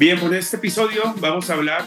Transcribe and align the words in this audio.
Bien, 0.00 0.18
pues 0.18 0.32
en 0.32 0.38
este 0.38 0.56
episodio 0.56 1.02
vamos 1.18 1.50
a 1.50 1.52
hablar 1.52 1.84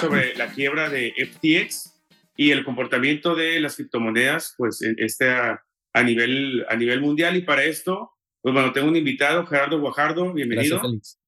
sobre 0.00 0.34
la 0.34 0.50
quiebra 0.50 0.88
de 0.88 1.12
FTX 1.12 1.92
y 2.38 2.52
el 2.52 2.64
comportamiento 2.64 3.34
de 3.34 3.60
las 3.60 3.76
criptomonedas, 3.76 4.54
pues 4.56 4.80
este 4.80 5.28
a, 5.28 5.62
nivel, 6.02 6.64
a 6.70 6.74
nivel 6.74 7.02
mundial. 7.02 7.36
Y 7.36 7.42
para 7.42 7.64
esto, 7.64 8.12
pues 8.40 8.54
bueno, 8.54 8.72
tengo 8.72 8.88
un 8.88 8.96
invitado, 8.96 9.44
Gerardo 9.44 9.78
Guajardo, 9.78 10.32
bienvenido. 10.32 10.78
Gracias, 10.78 10.90
Félix. 10.90 11.20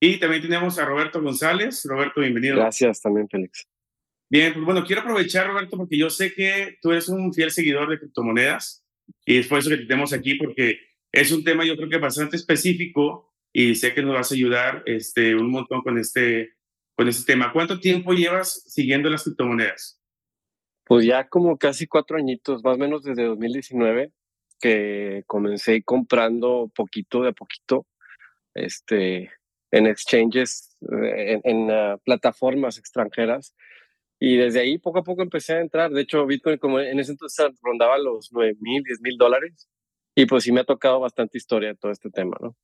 Y 0.00 0.18
también 0.18 0.40
tenemos 0.40 0.78
a 0.78 0.86
Roberto 0.86 1.20
González. 1.20 1.84
Roberto, 1.84 2.22
bienvenido. 2.22 2.56
Gracias 2.56 3.02
también, 3.02 3.28
Félix. 3.28 3.68
Bien, 4.30 4.54
pues 4.54 4.64
bueno, 4.64 4.86
quiero 4.86 5.02
aprovechar, 5.02 5.48
Roberto, 5.48 5.76
porque 5.76 5.98
yo 5.98 6.08
sé 6.08 6.32
que 6.32 6.78
tú 6.80 6.92
eres 6.92 7.10
un 7.10 7.34
fiel 7.34 7.50
seguidor 7.50 7.90
de 7.90 7.98
criptomonedas 7.98 8.86
y 9.26 9.36
es 9.36 9.46
por 9.48 9.58
eso 9.58 9.68
que 9.68 9.76
te 9.76 9.84
tenemos 9.84 10.14
aquí, 10.14 10.36
porque 10.36 10.80
es 11.12 11.30
un 11.30 11.44
tema 11.44 11.66
yo 11.66 11.76
creo 11.76 11.90
que 11.90 11.98
bastante 11.98 12.36
específico 12.36 13.27
y 13.58 13.74
sé 13.74 13.92
que 13.92 14.02
nos 14.02 14.14
vas 14.14 14.30
a 14.30 14.36
ayudar 14.36 14.84
este, 14.86 15.34
un 15.34 15.50
montón 15.50 15.82
con 15.82 15.98
este, 15.98 16.54
con 16.94 17.08
este 17.08 17.32
tema. 17.32 17.52
¿Cuánto 17.52 17.80
tiempo 17.80 18.12
llevas 18.12 18.62
siguiendo 18.72 19.10
las 19.10 19.24
criptomonedas? 19.24 20.00
Pues 20.84 21.04
ya 21.04 21.28
como 21.28 21.58
casi 21.58 21.88
cuatro 21.88 22.18
añitos, 22.18 22.62
más 22.62 22.76
o 22.76 22.78
menos 22.78 23.02
desde 23.02 23.24
2019, 23.24 24.12
que 24.60 25.24
comencé 25.26 25.82
comprando 25.82 26.70
poquito 26.72 27.22
de 27.22 27.30
a 27.30 27.32
poquito 27.32 27.84
este, 28.54 29.32
en 29.72 29.88
exchanges, 29.88 30.76
en, 30.80 31.40
en 31.42 31.62
uh, 31.68 31.98
plataformas 32.04 32.78
extranjeras. 32.78 33.56
Y 34.20 34.36
desde 34.36 34.60
ahí 34.60 34.78
poco 34.78 35.00
a 35.00 35.04
poco 35.04 35.22
empecé 35.22 35.54
a 35.54 35.60
entrar. 35.60 35.90
De 35.90 36.02
hecho, 36.02 36.24
Bitcoin 36.26 36.58
como 36.58 36.78
en 36.78 37.00
ese 37.00 37.10
entonces 37.10 37.44
rondaba 37.60 37.98
los 37.98 38.28
9 38.30 38.54
mil, 38.60 38.84
10 38.84 39.00
mil 39.00 39.16
dólares. 39.18 39.68
Y 40.14 40.26
pues 40.26 40.44
sí 40.44 40.52
me 40.52 40.60
ha 40.60 40.64
tocado 40.64 41.00
bastante 41.00 41.38
historia 41.38 41.74
todo 41.74 41.90
este 41.90 42.08
tema, 42.08 42.36
¿no? 42.40 42.54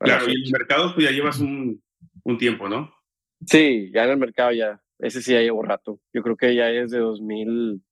Claro, 0.00 0.28
y 0.28 0.32
en 0.32 0.44
el 0.44 0.52
mercado 0.52 0.94
pues 0.94 1.06
ya 1.06 1.12
llevas 1.12 1.38
un, 1.38 1.82
un, 2.24 2.38
tiempo, 2.38 2.68
¿no? 2.68 2.94
Sí, 3.46 3.90
ya 3.94 4.04
en 4.04 4.10
el 4.10 4.16
mercado 4.16 4.52
ya, 4.52 4.80
ese 4.98 5.22
sí 5.22 5.32
ya 5.32 5.40
llevo 5.40 5.62
rato. 5.62 6.00
Yo 6.12 6.22
creo 6.22 6.36
que 6.36 6.54
ya 6.54 6.70
es 6.70 6.90
de 6.90 6.98
2000, 6.98 7.82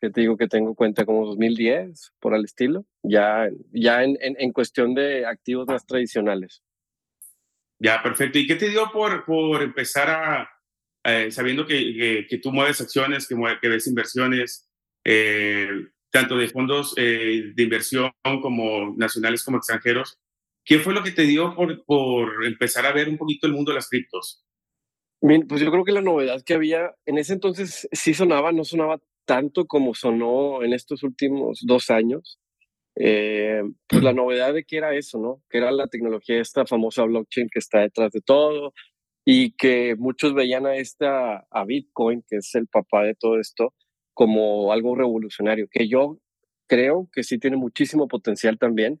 que 0.00 0.10
te 0.10 0.20
digo 0.20 0.36
que 0.36 0.48
tengo 0.48 0.74
cuenta 0.74 1.04
como 1.04 1.26
2010, 1.26 2.12
por 2.20 2.34
el 2.34 2.44
estilo, 2.44 2.84
ya, 3.02 3.48
ya 3.72 4.04
en, 4.04 4.16
en, 4.20 4.36
en 4.38 4.52
cuestión 4.52 4.94
de 4.94 5.26
activos 5.26 5.66
más 5.66 5.86
tradicionales. 5.86 6.62
Ya, 7.78 8.02
perfecto. 8.02 8.38
¿Y 8.38 8.46
qué 8.46 8.56
te 8.56 8.68
dio 8.68 8.90
por, 8.92 9.24
por 9.24 9.62
empezar 9.62 10.08
a, 10.08 10.50
eh, 11.04 11.30
sabiendo 11.30 11.66
que, 11.66 12.26
que, 12.28 12.38
tú 12.38 12.50
mueves 12.50 12.80
acciones, 12.80 13.28
que, 13.28 13.36
que 13.60 13.68
ves 13.68 13.86
inversiones, 13.86 14.68
eh, 15.04 15.68
tanto 16.10 16.36
de 16.36 16.48
fondos 16.48 16.94
eh, 16.96 17.52
de 17.54 17.62
inversión 17.62 18.10
como 18.42 18.92
nacionales 18.96 19.44
como 19.44 19.58
extranjeros, 19.58 20.18
¿Qué 20.66 20.80
fue 20.80 20.92
lo 20.92 21.04
que 21.04 21.12
te 21.12 21.22
dio 21.22 21.54
por, 21.54 21.84
por 21.84 22.44
empezar 22.44 22.84
a 22.86 22.92
ver 22.92 23.08
un 23.08 23.16
poquito 23.16 23.46
el 23.46 23.52
mundo 23.52 23.70
de 23.70 23.76
las 23.76 23.88
criptos? 23.88 24.44
Bien, 25.22 25.46
pues 25.46 25.60
yo 25.60 25.70
creo 25.70 25.84
que 25.84 25.92
la 25.92 26.02
novedad 26.02 26.42
que 26.44 26.54
había 26.54 26.94
en 27.06 27.18
ese 27.18 27.32
entonces 27.32 27.88
sí 27.92 28.12
sonaba, 28.12 28.50
no 28.50 28.64
sonaba 28.64 29.00
tanto 29.24 29.66
como 29.66 29.94
sonó 29.94 30.62
en 30.64 30.72
estos 30.72 31.04
últimos 31.04 31.60
dos 31.64 31.88
años. 31.90 32.40
Eh, 32.98 33.62
pues 33.86 34.02
la 34.02 34.12
novedad 34.12 34.54
de 34.54 34.64
que 34.64 34.78
era 34.78 34.94
eso, 34.94 35.18
¿no? 35.18 35.42
Que 35.50 35.58
era 35.58 35.70
la 35.70 35.86
tecnología, 35.86 36.40
esta 36.40 36.66
famosa 36.66 37.04
blockchain 37.04 37.48
que 37.50 37.60
está 37.60 37.80
detrás 37.80 38.10
de 38.10 38.20
todo 38.22 38.72
y 39.24 39.52
que 39.52 39.94
muchos 39.96 40.34
veían 40.34 40.66
a 40.66 40.76
esta, 40.76 41.46
a 41.50 41.64
Bitcoin, 41.64 42.24
que 42.28 42.36
es 42.36 42.54
el 42.54 42.66
papá 42.68 43.02
de 43.02 43.14
todo 43.14 43.38
esto, 43.38 43.74
como 44.14 44.72
algo 44.72 44.94
revolucionario, 44.94 45.68
que 45.70 45.88
yo 45.88 46.18
creo 46.66 47.08
que 47.12 47.22
sí 47.22 47.38
tiene 47.38 47.56
muchísimo 47.56 48.08
potencial 48.08 48.58
también, 48.58 49.00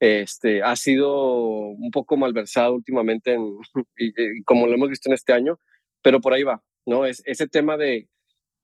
este, 0.00 0.62
ha 0.62 0.74
sido 0.76 1.12
un 1.44 1.90
poco 1.90 2.16
malversado 2.16 2.74
últimamente, 2.74 3.34
en, 3.34 3.58
y, 3.96 4.42
como 4.44 4.66
lo 4.66 4.74
hemos 4.74 4.88
visto 4.88 5.08
en 5.08 5.14
este 5.14 5.32
año, 5.32 5.60
pero 6.02 6.20
por 6.20 6.32
ahí 6.32 6.42
va, 6.42 6.62
¿no? 6.86 7.04
Es, 7.04 7.22
ese 7.26 7.46
tema 7.46 7.76
de, 7.76 8.08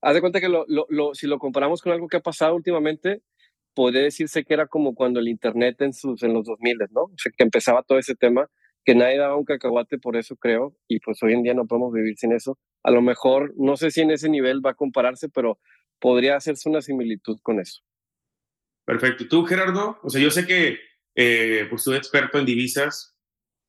haz 0.01 0.15
de 0.15 0.21
cuenta 0.23 0.41
que 0.41 0.49
lo, 0.49 0.65
lo, 0.67 1.15
si 1.15 1.27
lo 1.27 1.39
comparamos 1.39 1.83
con 1.83 1.93
algo 1.93 2.09
que 2.09 2.17
ha 2.17 2.23
pasado 2.23 2.57
últimamente, 2.57 3.23
puede 3.75 4.03
decirse 4.03 4.45
que 4.45 4.55
era 4.55 4.67
como 4.67 4.95
cuando 4.95 5.21
el 5.21 5.29
Internet 5.29 5.83
en, 5.83 5.93
sus, 5.93 6.23
en 6.23 6.33
los 6.33 6.47
2000, 6.47 6.79
¿no? 6.91 7.03
O 7.03 7.15
sea, 7.19 7.31
que 7.37 7.45
empezaba 7.45 7.83
todo 7.83 7.99
ese 7.99 8.15
tema, 8.15 8.49
que 8.85 8.95
nadie 8.95 9.19
daba 9.19 9.37
un 9.37 9.45
cacahuate 9.45 9.99
por 9.99 10.17
eso, 10.17 10.37
creo, 10.37 10.75
y 10.89 11.01
pues 11.01 11.23
hoy 11.23 11.35
en 11.35 11.43
día 11.43 11.53
no 11.53 11.67
podemos 11.67 11.93
vivir 11.93 12.17
sin 12.17 12.33
eso. 12.33 12.59
A 12.83 12.91
lo 12.91 13.03
mejor, 13.03 13.53
no 13.59 13.77
sé 13.77 13.91
si 13.91 14.01
en 14.01 14.11
ese 14.11 14.31
nivel 14.31 14.65
va 14.65 14.71
a 14.71 14.75
compararse, 14.75 15.29
pero 15.29 15.59
podría 15.99 16.37
hacerse 16.37 16.71
una 16.71 16.81
similitud 16.81 17.39
con 17.43 17.61
eso. 17.61 17.83
Perfecto. 18.87 19.27
¿Tú, 19.29 19.45
Gerardo? 19.45 19.99
O 20.03 20.09
sea, 20.09 20.23
yo 20.23 20.31
sé 20.31 20.47
que 20.47 20.79
eh, 21.17 21.67
pues 21.69 21.83
soy 21.83 21.97
experto 21.97 22.39
en 22.39 22.45
divisas 22.45 23.17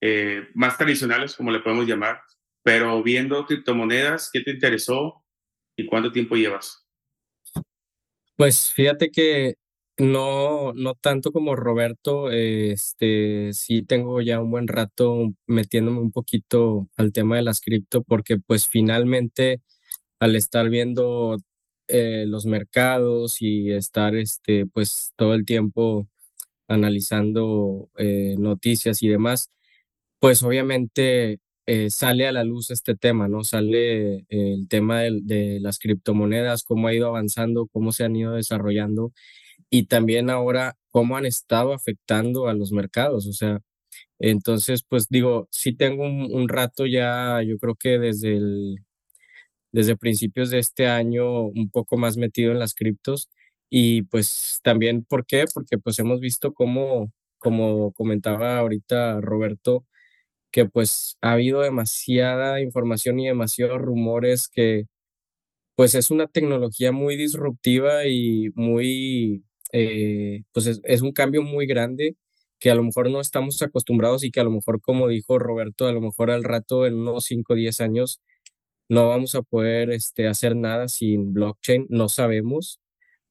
eh, 0.02 0.50
más 0.54 0.78
tradicionales, 0.78 1.36
como 1.36 1.52
le 1.52 1.62
podemos 1.62 1.88
llamar, 1.88 2.22
pero 2.62 3.02
viendo 3.02 3.46
criptomonedas, 3.46 4.30
¿qué 4.32 4.42
te 4.42 4.52
interesó 4.52 5.24
y 5.78 5.88
cuánto 5.88 6.12
tiempo 6.12 6.36
llevas? 6.36 6.86
Pues 8.36 8.72
fíjate 8.74 9.10
que 9.10 9.56
no, 9.98 10.74
no 10.74 10.94
tanto 10.94 11.32
como 11.32 11.56
Roberto, 11.56 12.30
este, 12.30 13.54
sí 13.54 13.82
tengo 13.82 14.22
ya 14.22 14.40
un 14.40 14.52
buen 14.52 14.68
rato 14.68 15.34
metiéndome 15.48 16.00
un 16.00 16.12
poquito 16.12 16.88
al 16.98 17.14
tema 17.14 17.38
de 17.38 17.42
las 17.42 17.62
cripto, 17.62 18.04
porque 18.04 18.38
pues 18.38 18.68
finalmente 18.68 19.62
al 20.20 20.36
estar 20.36 20.70
viendo 20.70 21.38
eh, 21.88 22.26
los 22.28 22.46
mercados 22.46 23.42
y 23.42 23.72
estar 23.72 24.16
este, 24.16 24.66
pues 24.68 25.14
todo 25.16 25.34
el 25.34 25.46
tiempo 25.46 26.08
analizando 26.68 27.90
eh, 27.98 28.36
noticias 28.38 29.04
y 29.04 29.08
demás, 29.10 29.52
pues 30.20 30.44
obviamente 30.44 31.40
eh, 31.68 31.90
sale 31.90 32.28
a 32.28 32.32
la 32.32 32.44
luz 32.44 32.72
este 32.72 32.96
tema, 32.96 33.28
¿no? 33.28 33.44
Sale 33.44 34.26
el 34.30 34.68
tema 34.70 35.02
de, 35.02 35.60
las 35.62 35.80
criptomonedas, 35.80 36.64
cómo 36.64 36.88
ha 36.88 36.94
ido 36.94 37.08
avanzando, 37.08 37.68
cómo 37.68 37.92
se 37.92 38.04
han 38.06 38.16
ido 38.16 38.34
desarrollando 38.34 39.14
y 39.70 39.84
también 39.88 40.30
ahora 40.30 40.78
cómo 40.92 41.18
han 41.18 41.26
estado 41.26 41.74
afectando 41.74 42.48
a 42.50 42.54
los 42.54 42.72
mercados, 42.72 43.28
o 43.28 43.34
sea, 43.34 43.62
entonces, 44.20 44.84
pues 44.84 45.08
digo, 45.10 45.48
sí 45.52 45.74
tengo 45.74 46.04
un, 46.06 46.50
rato 46.50 46.86
ya, 46.88 47.42
yo 47.44 47.58
creo 47.60 47.76
que 47.76 48.00
desde 48.00 48.40
desde 49.72 49.96
principios 49.98 50.50
de 50.50 50.60
este 50.60 50.88
año, 50.88 51.42
un 51.44 51.70
poco 51.70 51.98
más 51.98 52.18
metido 52.18 52.52
en 52.52 52.60
las 52.60 52.74
criptos 52.74 53.30
y 53.70 54.04
pues 54.04 54.60
también, 54.64 55.04
¿por 55.04 55.26
qué? 55.26 55.46
Porque 55.54 55.78
pues 55.78 56.00
hemos 56.00 56.20
visto 56.22 56.54
cómo, 56.54 57.12
como 57.38 57.94
comentaba 57.94 58.58
ahorita 58.60 59.22
Roberto, 59.22 59.86
que 60.52 60.66
pues 60.66 61.18
ha 61.22 61.34
habido 61.34 61.62
demasiada 61.62 62.62
información 62.62 63.20
y 63.20 63.28
demasiados 63.28 63.80
rumores 63.82 64.50
que 64.50 64.88
pues 65.78 65.96
es 65.96 66.12
una 66.12 66.28
tecnología 66.28 66.92
muy 66.92 67.16
disruptiva 67.18 68.08
y 68.08 68.50
muy, 68.56 69.44
eh, 69.74 70.44
pues 70.52 70.68
es, 70.84 71.02
un 71.04 71.12
cambio 71.14 71.44
muy 71.44 71.68
grande 71.68 72.18
que 72.60 72.72
a 72.72 72.76
lo 72.76 72.84
mejor 72.84 73.12
no 73.12 73.22
estamos 73.22 73.62
acostumbrados 73.62 74.24
y 74.24 74.32
que 74.32 74.40
a 74.40 74.44
lo 74.44 74.52
mejor, 74.52 74.82
como 74.82 75.08
dijo 75.08 75.38
Roberto, 75.40 75.88
a 75.88 75.92
lo 75.94 76.02
mejor 76.02 76.32
al 76.32 76.44
rato, 76.44 76.88
en 76.88 76.96
unos 76.96 77.26
5 77.26 77.54
o 77.54 77.56
10 77.56 77.82
años, 77.82 78.22
no 78.90 79.10
vamos 79.10 79.36
a 79.36 79.44
poder 79.44 79.92
este, 79.92 80.28
hacer 80.28 80.56
nada 80.56 80.88
sin 80.88 81.34
blockchain, 81.34 81.88
no 81.90 82.10
sabemos. 82.10 82.80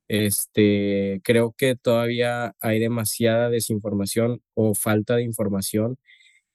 Este, 0.09 1.21
creo 1.25 1.55
que 1.57 1.77
todavía 1.77 2.55
hay 2.61 2.79
demasiada 2.81 3.51
desinformación 3.51 4.43
o 4.55 4.75
falta 4.75 5.17
de 5.17 5.25
información. 5.25 5.99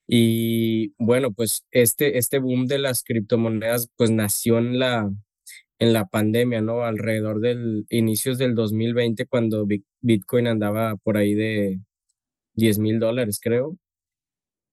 Y 0.07 0.94
bueno, 1.00 1.31
pues 1.34 1.66
este, 1.72 2.17
este 2.17 2.40
boom 2.40 2.67
de 2.67 2.79
las 2.79 3.03
criptomonedas 3.03 3.90
pues 3.97 4.11
nació 4.11 4.57
en 4.59 4.79
la, 4.79 5.11
en 5.79 5.94
la 5.94 6.07
pandemia, 6.07 6.61
¿no? 6.61 6.84
Alrededor 6.84 7.41
del 7.41 7.85
inicios 7.90 8.38
del 8.38 8.56
2020 8.56 9.25
cuando 9.28 9.67
Bitcoin 10.01 10.47
andaba 10.47 10.95
por 10.97 11.17
ahí 11.17 11.34
de 11.35 11.79
10 12.55 12.79
mil 12.79 12.99
dólares, 12.99 13.40
creo, 13.41 13.78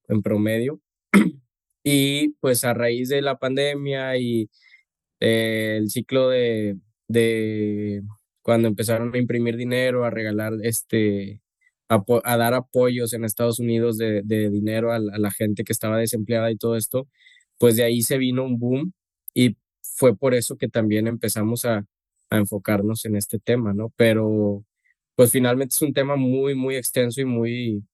en 0.09 0.23
promedio. 0.23 0.81
Y 1.85 2.31
pues 2.41 2.65
a 2.65 2.75
raíz 2.75 3.09
de 3.09 3.23
la 3.23 3.39
pandemia 3.39 4.19
y 4.19 4.51
eh, 5.21 5.77
el 5.79 5.91
ciclo 5.91 6.29
de, 6.29 6.79
de 7.09 8.03
cuando 8.49 8.67
empezaron 8.67 9.15
a 9.15 9.19
imprimir 9.19 9.59
dinero, 9.59 10.07
a 10.07 10.11
regalar, 10.11 10.55
este, 10.63 11.43
a, 11.91 12.03
dar 12.39 12.55
apoyos 12.55 13.13
en 13.13 13.25
Estados 13.25 13.59
Unidos 13.59 13.99
de, 13.99 14.23
dinero 14.23 14.91
a 14.91 14.99
la, 14.99 15.31
gente 15.31 15.65
que 15.65 15.73
estaba 15.75 15.99
desempleada 15.99 16.51
y 16.51 16.57
todo 16.57 16.75
esto, 16.75 17.07
pues 17.59 17.77
de 17.77 17.83
ahí 17.83 18.01
se 18.01 18.17
vino 18.17 18.45
un 18.45 18.59
boom 18.59 18.95
y 19.35 19.59
fue 19.83 20.17
por 20.17 20.33
eso 20.33 20.57
que 20.57 20.67
también 20.67 21.09
empezamos 21.09 21.67
a, 21.67 21.85
enfocarnos 22.31 23.05
en 23.05 23.17
este 23.17 23.39
tema, 23.39 23.75
¿no? 23.75 23.93
Pero 23.97 24.65
pues 25.15 25.31
finalmente 25.31 25.75
es 25.75 25.83
un 25.83 25.93
tema 25.93 26.17
muy, 26.17 26.55
muy 26.55 26.77
extenso 26.77 27.21
y 27.21 27.27
muy, 27.27 27.85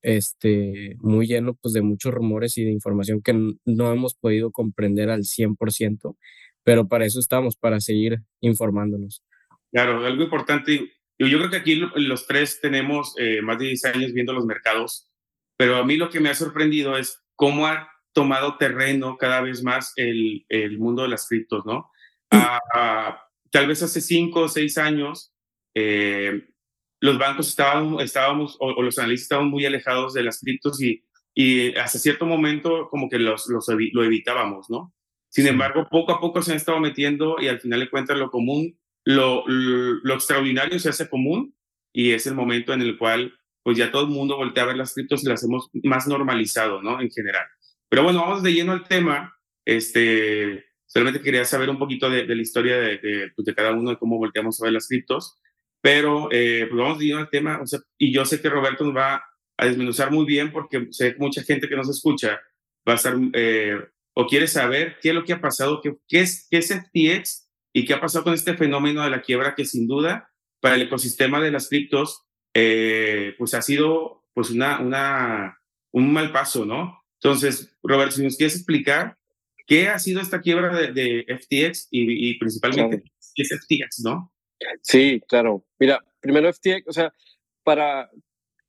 este, 0.00 0.96
muy 1.00 1.26
lleno 1.26 1.52
pues 1.52 1.74
de 1.74 1.82
muchos 1.82 2.14
rumores 2.14 2.56
y 2.56 2.64
de 2.64 2.72
información 2.72 3.20
que 3.20 3.34
no 3.66 3.92
hemos 3.92 4.14
podido 4.14 4.52
comprender 4.52 5.10
al 5.10 5.24
100%, 5.24 6.16
pero 6.64 6.88
para 6.88 7.04
eso 7.04 7.20
estamos, 7.20 7.56
para 7.56 7.80
seguir 7.80 8.22
informándonos. 8.40 9.22
Claro, 9.72 10.04
algo 10.04 10.22
importante. 10.22 10.92
Yo, 11.18 11.26
yo 11.26 11.38
creo 11.38 11.50
que 11.50 11.56
aquí 11.56 11.74
los 11.94 12.26
tres 12.26 12.60
tenemos 12.60 13.14
eh, 13.18 13.42
más 13.42 13.58
de 13.58 13.66
10 13.66 13.84
años 13.86 14.12
viendo 14.12 14.32
los 14.32 14.46
mercados 14.46 15.08
pero 15.58 15.76
a 15.76 15.84
mí 15.84 15.96
lo 15.96 16.08
que 16.08 16.20
me 16.20 16.30
ha 16.30 16.34
sorprendido 16.34 16.96
es 16.96 17.20
cómo 17.34 17.66
ha 17.66 17.90
tomado 18.14 18.56
terreno 18.56 19.18
cada 19.18 19.40
vez 19.40 19.62
más 19.62 19.92
el, 19.96 20.46
el 20.48 20.78
mundo 20.78 21.02
de 21.02 21.08
las 21.08 21.26
criptos, 21.28 21.66
¿no? 21.66 21.90
Ah, 22.30 23.26
tal 23.50 23.66
vez 23.66 23.82
hace 23.82 24.00
cinco 24.00 24.42
o 24.42 24.48
seis 24.48 24.78
años, 24.78 25.34
eh, 25.74 26.48
los 27.00 27.18
bancos 27.18 27.48
estaban, 27.48 27.98
estábamos, 28.00 28.56
o, 28.60 28.82
los 28.82 28.98
analistas 28.98 29.24
estaban 29.24 29.48
muy 29.48 29.66
alejados 29.66 30.14
de 30.14 30.22
las 30.22 30.38
criptos 30.40 30.80
y, 30.80 31.04
y 31.34 31.74
hasta 31.76 31.98
cierto 31.98 32.24
momento 32.24 32.88
como 32.88 33.08
que 33.08 33.18
los, 33.18 33.48
los 33.48 33.66
lo 33.68 34.04
evitábamos, 34.04 34.70
¿no? 34.70 34.94
Sin 35.28 35.46
embargo, 35.46 35.88
poco 35.90 36.12
a 36.12 36.20
poco 36.20 36.40
se 36.40 36.52
han 36.52 36.56
estado 36.56 36.78
metiendo 36.78 37.36
y 37.40 37.48
al 37.48 37.60
final 37.60 37.80
de 37.80 37.90
cuentas 37.90 38.16
lo 38.16 38.30
común, 38.30 38.78
lo, 39.08 39.42
lo, 39.46 40.14
extraordinario 40.14 40.78
se 40.78 40.90
hace 40.90 41.08
común 41.08 41.54
y 41.94 42.10
es 42.10 42.26
el 42.26 42.34
momento 42.34 42.74
en 42.74 42.82
el 42.82 42.98
cual 42.98 43.32
pues 43.62 43.78
ya 43.78 43.90
todo 43.90 44.02
el 44.02 44.08
mundo 44.08 44.36
voltea 44.36 44.64
a 44.64 44.66
ver 44.66 44.76
las 44.76 44.92
criptos 44.92 45.24
y 45.24 45.28
las 45.28 45.42
hemos 45.42 45.70
más 45.84 46.06
normalizado, 46.06 46.82
¿no? 46.82 47.00
En 47.00 47.10
general. 47.10 47.46
Pero 47.88 48.02
bueno, 48.02 48.20
vamos 48.20 48.42
de 48.42 48.52
lleno 48.52 48.72
al 48.72 48.86
tema. 48.86 49.34
Este, 49.64 50.66
solamente 50.84 51.22
quería 51.22 51.46
saber 51.46 51.70
un 51.70 51.78
poquito 51.78 52.10
de, 52.10 52.26
la 52.26 52.42
historia 52.42 52.76
de, 52.76 52.98
de, 52.98 53.32
pues 53.34 53.48
cada 53.56 53.72
uno, 53.72 53.90
de 53.90 53.96
cómo 53.96 54.18
volteamos 54.18 54.60
a 54.60 54.64
ver 54.64 54.74
las 54.74 54.88
criptos. 54.88 55.38
Pero 55.80 56.28
eh, 56.30 56.66
pues 56.68 56.78
vamos 56.78 56.98
de 56.98 57.06
lleno 57.06 57.20
al 57.20 57.30
tema. 57.30 57.62
Y 57.96 58.12
yo 58.12 58.26
sé 58.26 58.42
que 58.42 58.50
Roberto 58.50 58.84
nos 58.84 58.94
va 58.94 59.24
a 59.56 59.66
desmenuzar 59.66 60.10
muy 60.10 60.26
bien 60.26 60.52
porque 60.52 60.88
sé 60.90 61.14
que 61.14 61.18
mucha 61.18 61.42
gente 61.42 61.66
que 61.66 61.76
nos 61.76 61.88
escucha 61.88 62.40
va 62.86 62.92
a 62.92 62.96
estar 62.96 63.16
eh, 63.32 63.78
o 64.12 64.26
quiere 64.26 64.46
saber 64.46 64.98
qué 65.00 65.10
es 65.10 65.14
lo 65.14 65.24
que 65.24 65.32
ha 65.32 65.40
pasado, 65.40 65.80
qué, 65.80 65.96
qué, 66.06 66.20
es, 66.20 66.46
qué 66.50 66.58
es 66.58 66.74
FTX 66.74 67.47
y 67.78 67.84
qué 67.84 67.94
ha 67.94 68.00
pasado 68.00 68.24
con 68.24 68.34
este 68.34 68.56
fenómeno 68.56 69.04
de 69.04 69.10
la 69.10 69.22
quiebra 69.22 69.54
que 69.54 69.64
sin 69.64 69.86
duda 69.86 70.32
para 70.60 70.74
el 70.74 70.82
ecosistema 70.82 71.40
de 71.40 71.52
las 71.52 71.68
criptos 71.68 72.26
eh, 72.52 73.34
pues 73.38 73.54
ha 73.54 73.62
sido 73.62 74.24
pues 74.34 74.50
una, 74.50 74.80
una, 74.80 75.60
un 75.92 76.12
mal 76.12 76.32
paso, 76.32 76.64
¿no? 76.64 77.04
Entonces, 77.22 77.76
Roberto, 77.82 78.16
si 78.16 78.24
nos 78.24 78.36
quieres 78.36 78.56
explicar 78.56 79.16
qué 79.64 79.88
ha 79.88 79.98
sido 80.00 80.20
esta 80.20 80.40
quiebra 80.40 80.74
de, 80.74 80.92
de 80.92 81.38
FTX 81.38 81.86
y, 81.92 82.30
y 82.30 82.38
principalmente 82.38 83.04
qué 83.34 83.42
es 83.42 83.48
FTX, 83.48 84.00
¿no? 84.04 84.32
Sí, 84.82 85.22
claro. 85.28 85.64
Mira, 85.78 86.04
primero 86.18 86.52
FTX, 86.52 86.88
o 86.88 86.92
sea, 86.92 87.14
para 87.62 88.10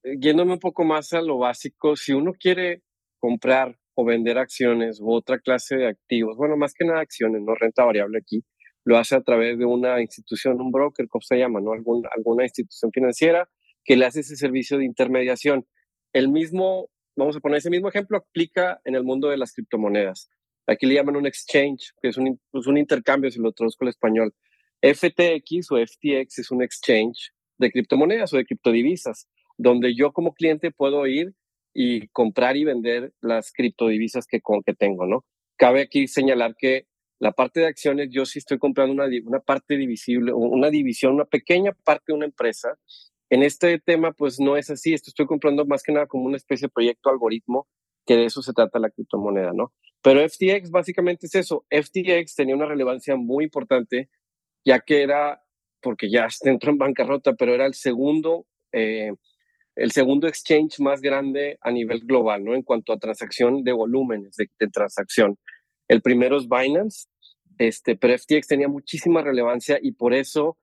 eh, 0.04 0.18
yéndome 0.20 0.54
un 0.54 0.60
poco 0.60 0.84
más 0.84 1.14
a 1.14 1.22
lo 1.22 1.40
básico, 1.40 1.96
si 1.96 2.14
uno 2.14 2.34
quiere 2.34 2.84
comprar 3.18 3.76
o 3.96 4.06
vender 4.06 4.38
acciones 4.38 5.00
u 5.00 5.12
otra 5.12 5.40
clase 5.40 5.78
de 5.78 5.88
activos, 5.88 6.38
bueno, 6.38 6.58
más 6.58 6.76
que 6.76 6.86
nada 6.86 7.00
acciones, 7.00 7.42
no 7.42 7.56
renta 7.56 7.84
variable 7.86 8.20
aquí, 8.20 8.44
lo 8.86 8.98
hace 8.98 9.16
a 9.16 9.22
través 9.22 9.58
de 9.58 9.66
una 9.66 10.02
institución, 10.02 10.60
un 10.62 10.72
broker, 10.72 11.08
como 11.08 11.22
se 11.22 11.38
llama, 11.38 11.60
¿no? 11.62 11.74
Algún, 11.74 12.04
alguna 12.16 12.44
institución 12.44 12.92
financiera 12.92 13.50
que 13.84 13.96
le 13.96 14.06
hace 14.06 14.22
ese 14.22 14.36
servicio 14.36 14.78
de 14.78 14.86
intermediación. 14.86 15.66
El 16.14 16.30
mismo, 16.30 16.90
vamos 17.16 17.36
a 17.36 17.40
poner 17.40 17.60
ese 17.60 17.70
mismo 17.70 17.90
ejemplo, 17.90 18.18
aplica 18.18 18.80
en 18.86 18.96
el 18.96 19.04
mundo 19.04 19.30
de 19.30 19.38
las 19.38 19.54
criptomonedas. 19.54 20.30
Aquí 20.68 20.86
le 20.86 20.96
llaman 20.96 21.16
un 21.16 21.28
exchange, 21.28 21.94
que 22.02 22.10
es 22.10 22.18
un, 22.18 22.40
pues 22.52 22.68
un 22.68 22.78
intercambio, 22.78 23.32
si 23.32 23.40
lo 23.40 23.52
traduzco 23.52 23.86
al 23.86 23.90
español. 23.90 24.34
FTX 24.82 25.72
o 25.72 25.78
FTX 25.78 26.40
es 26.40 26.52
un 26.52 26.64
exchange 26.64 27.32
de 27.58 27.72
criptomonedas 27.72 28.34
o 28.34 28.38
de 28.38 28.46
criptodivisas 28.46 29.28
donde 29.60 29.94
yo 29.94 30.14
como 30.14 30.34
cliente 30.34 30.72
puedo 30.72 31.06
ir 31.06 31.34
y 31.74 32.08
comprar 32.08 32.56
y 32.56 32.64
vender 32.64 33.14
las 33.22 33.52
criptodivisas 33.52 34.26
que, 34.26 34.42
con, 34.42 34.64
que 34.64 34.74
tengo, 34.74 35.06
¿no? 35.06 35.26
Cabe 35.58 35.82
aquí 35.82 36.08
señalar 36.08 36.56
que 36.58 36.88
la 37.20 37.32
parte 37.32 37.60
de 37.60 37.68
acciones, 37.68 38.10
yo 38.12 38.26
sí 38.26 38.40
estoy 38.40 38.58
comprando 38.58 38.94
una, 38.94 39.06
una 39.26 39.40
parte 39.40 39.78
divisible, 39.78 40.34
una 40.34 40.70
división, 40.70 41.14
una 41.16 41.26
pequeña 41.26 41.74
parte 41.84 42.06
de 42.08 42.14
una 42.14 42.26
empresa. 42.26 42.78
En 43.30 43.44
este 43.44 43.80
tema, 43.80 44.14
pues 44.14 44.40
no 44.40 44.58
es 44.58 44.70
así. 44.70 44.94
Esto 44.94 45.10
estoy 45.10 45.26
comprando 45.26 45.66
más 45.66 45.84
que 45.84 45.92
nada 45.92 46.08
como 46.08 46.26
una 46.26 46.38
especie 46.38 46.68
de 46.68 46.72
proyecto 46.72 47.10
algoritmo, 47.10 47.68
que 48.06 48.16
de 48.16 48.26
eso 48.26 48.42
se 48.42 48.54
trata 48.54 48.80
la 48.80 48.90
criptomoneda, 48.90 49.52
¿no? 49.54 49.74
Pero 50.02 50.28
FTX 50.28 50.72
básicamente 50.72 51.28
es 51.28 51.36
eso. 51.36 51.66
FTX 51.70 52.36
tenía 52.36 52.56
una 52.56 52.66
relevancia 52.66 53.16
muy 53.18 53.44
importante, 53.44 54.10
ya 54.66 54.80
que 54.80 55.04
era, 55.04 55.44
porque 55.82 56.10
ya 56.10 56.28
entró 56.44 56.72
en 56.72 56.78
bancarrota, 56.78 57.34
pero 57.34 57.54
era 57.54 57.66
el 57.66 57.74
segundo 57.74 58.48
eh, 58.72 59.12
el 59.80 59.92
segundo 59.92 60.28
exchange 60.28 60.80
más 60.80 61.00
grande 61.00 61.58
a 61.62 61.72
nivel 61.72 62.02
global, 62.02 62.44
¿no? 62.44 62.54
En 62.54 62.64
cuanto 62.64 62.92
a 62.92 63.00
transacción 63.00 63.64
de 63.64 63.72
volúmenes 63.72 64.36
de, 64.36 64.68
transacción. 64.68 65.38
El 65.88 66.02
primero 66.02 66.38
es 66.38 66.48
Binance, 66.50 67.08
este, 67.60 67.98
pero 67.98 68.18
FTX 68.18 68.48
tenía 68.48 68.70
muchísima 68.70 69.22
relevancia 69.22 69.78
y 69.82 69.92
por 69.92 70.14
eso 70.14 70.58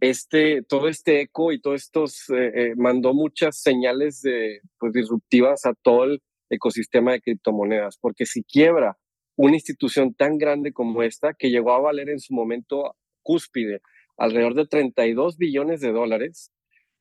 este, 0.00 0.62
todo 0.62 0.88
este 0.88 1.20
eco 1.20 1.52
y 1.52 1.60
todo 1.60 1.74
esto 1.74 2.04
eh, 2.34 2.52
eh, 2.54 2.74
mandó 2.76 3.14
muchas 3.14 3.62
señales 3.62 4.20
de, 4.20 4.60
pues, 4.78 4.92
disruptivas 4.92 5.64
a 5.64 5.74
todo 5.74 6.04
el 6.04 6.22
ecosistema 6.50 7.12
de 7.12 7.20
criptomonedas, 7.20 7.98
porque 7.98 8.26
si 8.26 8.42
quiebra 8.42 8.98
una 9.36 9.54
institución 9.54 10.12
tan 10.12 10.38
grande 10.38 10.72
como 10.72 11.02
esta, 11.04 11.34
que 11.34 11.50
llegó 11.50 11.72
a 11.72 11.80
valer 11.80 12.10
en 12.10 12.18
su 12.18 12.34
momento 12.34 12.96
cúspide 13.22 13.80
alrededor 14.18 14.54
de 14.54 14.66
32 14.66 15.36
billones 15.38 15.80
de 15.80 15.92
dólares, 15.92 16.50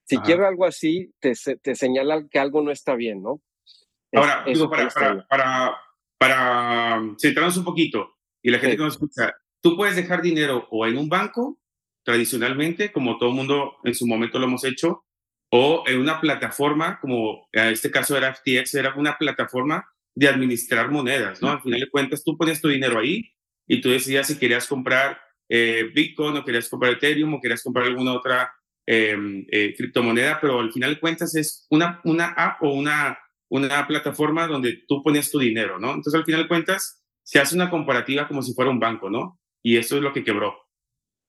si 0.06 0.18
quiero 0.20 0.48
algo 0.48 0.66
así, 0.66 1.12
te, 1.20 1.34
te, 1.62 1.76
señala 1.76 2.26
que 2.30 2.40
algo 2.40 2.62
no 2.62 2.72
está 2.72 2.96
bien, 2.96 3.22
¿no? 3.22 3.42
Ahora, 4.14 4.44
para, 4.44 4.90
para, 4.90 5.28
para, 5.28 5.78
para, 6.18 7.00
um, 7.00 7.16
centrarnos 7.18 7.58
un 7.58 7.64
poquito 7.64 8.19
y 8.42 8.52
la 8.52 8.60
gente 8.60 8.78
que 8.78 8.84
nos 8.84 8.94
escucha, 8.94 9.36
tú 9.62 9.76
puedes 9.76 9.96
dejar 9.96 10.22
dinero 10.22 10.68
o 10.72 10.86
en 10.86 10.98
un 10.98 11.10
banco, 11.10 11.60
tradicionalmente, 12.04 12.92
como 12.92 13.18
todo 13.18 13.32
mundo 13.32 13.78
en 13.84 13.94
su 13.94 14.08
momento 14.08 14.40
lo 14.40 14.46
hemos 14.46 14.64
hecho, 14.64 15.06
o 15.52 15.84
en 15.88 16.00
una 16.00 16.22
plataforma, 16.22 17.00
como 17.00 17.48
en 17.52 17.68
este 17.68 17.92
caso 17.92 18.16
era 18.18 18.34
FTX, 18.34 18.76
era 18.76 18.94
una 18.96 19.18
plataforma 19.18 19.88
de 20.16 20.28
administrar 20.28 20.92
monedas, 20.92 21.42
¿no? 21.42 21.50
Al 21.50 21.62
final 21.62 21.80
de 21.80 21.90
cuentas, 21.90 22.24
tú 22.24 22.38
pones 22.38 22.62
tu 22.62 22.68
dinero 22.68 23.00
ahí 23.00 23.32
y 23.68 23.82
tú 23.82 23.90
decías 23.90 24.28
si 24.28 24.38
querías 24.38 24.68
comprar 24.68 25.20
eh, 25.50 25.90
Bitcoin 25.94 26.38
o 26.38 26.46
querías 26.46 26.70
comprar 26.70 26.94
Ethereum 26.94 27.34
o 27.34 27.42
querías 27.42 27.64
comprar 27.64 27.86
alguna 27.88 28.14
otra 28.14 28.54
Em, 28.92 29.46
eh, 29.52 29.76
criptomoneda, 29.78 30.40
pero 30.42 30.60
al 30.60 30.74
final 30.74 30.96
de 30.96 31.00
cuentas 31.00 31.36
es 31.36 31.68
una, 31.70 32.02
una 32.06 32.30
app 32.30 32.64
o 32.64 32.74
una, 32.74 33.20
una 33.48 33.86
plataforma 33.86 34.48
donde 34.48 34.84
tú 34.88 35.04
pones 35.04 35.30
tu 35.30 35.38
dinero, 35.38 35.78
¿no? 35.78 35.90
Entonces 35.90 36.16
al 36.16 36.26
final 36.26 36.42
de 36.42 36.48
cuentas 36.48 36.99
se 37.30 37.40
hace 37.40 37.54
una 37.54 37.70
comparativa 37.70 38.28
como 38.28 38.42
si 38.42 38.56
fuera 38.56 38.72
un 38.72 38.80
banco, 38.80 39.08
¿no? 39.08 39.40
Y 39.62 39.78
eso 39.78 39.98
es 39.98 40.02
lo 40.02 40.12
que 40.12 40.24
quebró. 40.24 40.58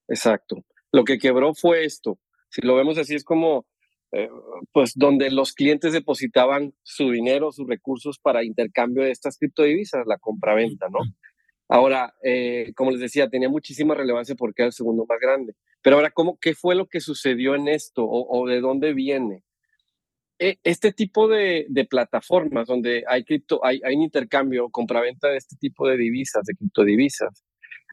Exacto. 0.09 0.65
Lo 0.93 1.05
que 1.05 1.19
quebró 1.19 1.53
fue 1.55 1.85
esto. 1.85 2.19
Si 2.49 2.63
lo 2.63 2.75
vemos 2.75 2.97
así 2.97 3.15
es 3.15 3.23
como, 3.23 3.67
eh, 4.13 4.31
pues 4.73 4.95
donde 4.97 5.31
los 5.31 5.53
clientes 5.53 5.93
depositaban 5.93 6.73
su 6.83 7.11
dinero, 7.11 7.53
sus 7.53 7.69
recursos 7.69 8.19
para 8.19 8.43
intercambio 8.43 9.05
de 9.05 9.11
estas 9.11 9.37
criptodivisas, 9.37 10.07
la 10.07 10.17
compra-venta, 10.17 10.89
¿no? 10.89 11.01
Ahora, 11.69 12.15
eh, 12.23 12.73
como 12.75 12.93
les 12.93 13.01
decía, 13.01 13.29
tenía 13.29 13.51
muchísima 13.51 13.95
relevancia 13.95 14.35
porque 14.37 14.63
era 14.63 14.69
el 14.69 14.73
segundo 14.73 15.05
más 15.07 15.21
grande. 15.21 15.55
Pero 15.83 15.97
ahora, 15.97 16.11
¿cómo, 16.11 16.39
¿qué 16.41 16.55
fue 16.55 16.75
lo 16.75 16.87
que 16.87 17.01
sucedió 17.01 17.55
en 17.55 17.69
esto 17.69 18.07
o, 18.09 18.49
de 18.49 18.63
dónde 18.63 18.95
viene? 18.95 19.45
E, 20.43 20.59
este 20.65 20.93
tipo 20.93 21.29
de, 21.29 21.67
plataformas 21.91 22.67
donde 22.67 23.05
hay, 23.07 23.25
cripto, 23.25 23.63
hay, 23.63 23.81
hay 23.85 23.95
un 23.95 24.03
intercambio, 24.03 24.71
compraventa 24.71 25.29
de 25.29 25.37
este 25.37 25.57
tipo 25.57 25.87
de 25.87 25.99
divisas, 25.99 26.45
de 26.47 26.55
criptodivisas, 26.55 27.45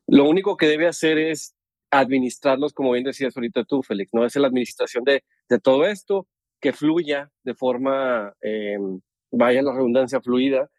lo 0.07 0.23
único 0.29 0.55
que 0.55 0.67
debe 0.67 0.87
hacer 0.87 1.17
es 1.17 1.53
administrarlos, 1.91 2.71
como 2.71 2.93
bien 2.93 3.03
decías 3.03 3.35
ahorita 3.35 3.65
tú, 3.65 3.83
Félix, 3.83 4.13
¿no? 4.13 4.25
Es 4.25 4.37
la 4.37 4.47
administración 4.47 5.03
de, 5.03 5.25
de 5.49 5.59
todo 5.59 5.85
esto, 5.85 6.25
que 6.61 6.71
fluya 6.71 7.29
de 7.43 7.53
forma, 7.53 8.33
eh, 8.41 8.77
vaya 9.31 9.61
la 9.61 9.73
redundancia, 9.73 10.21
fluida, 10.21 10.69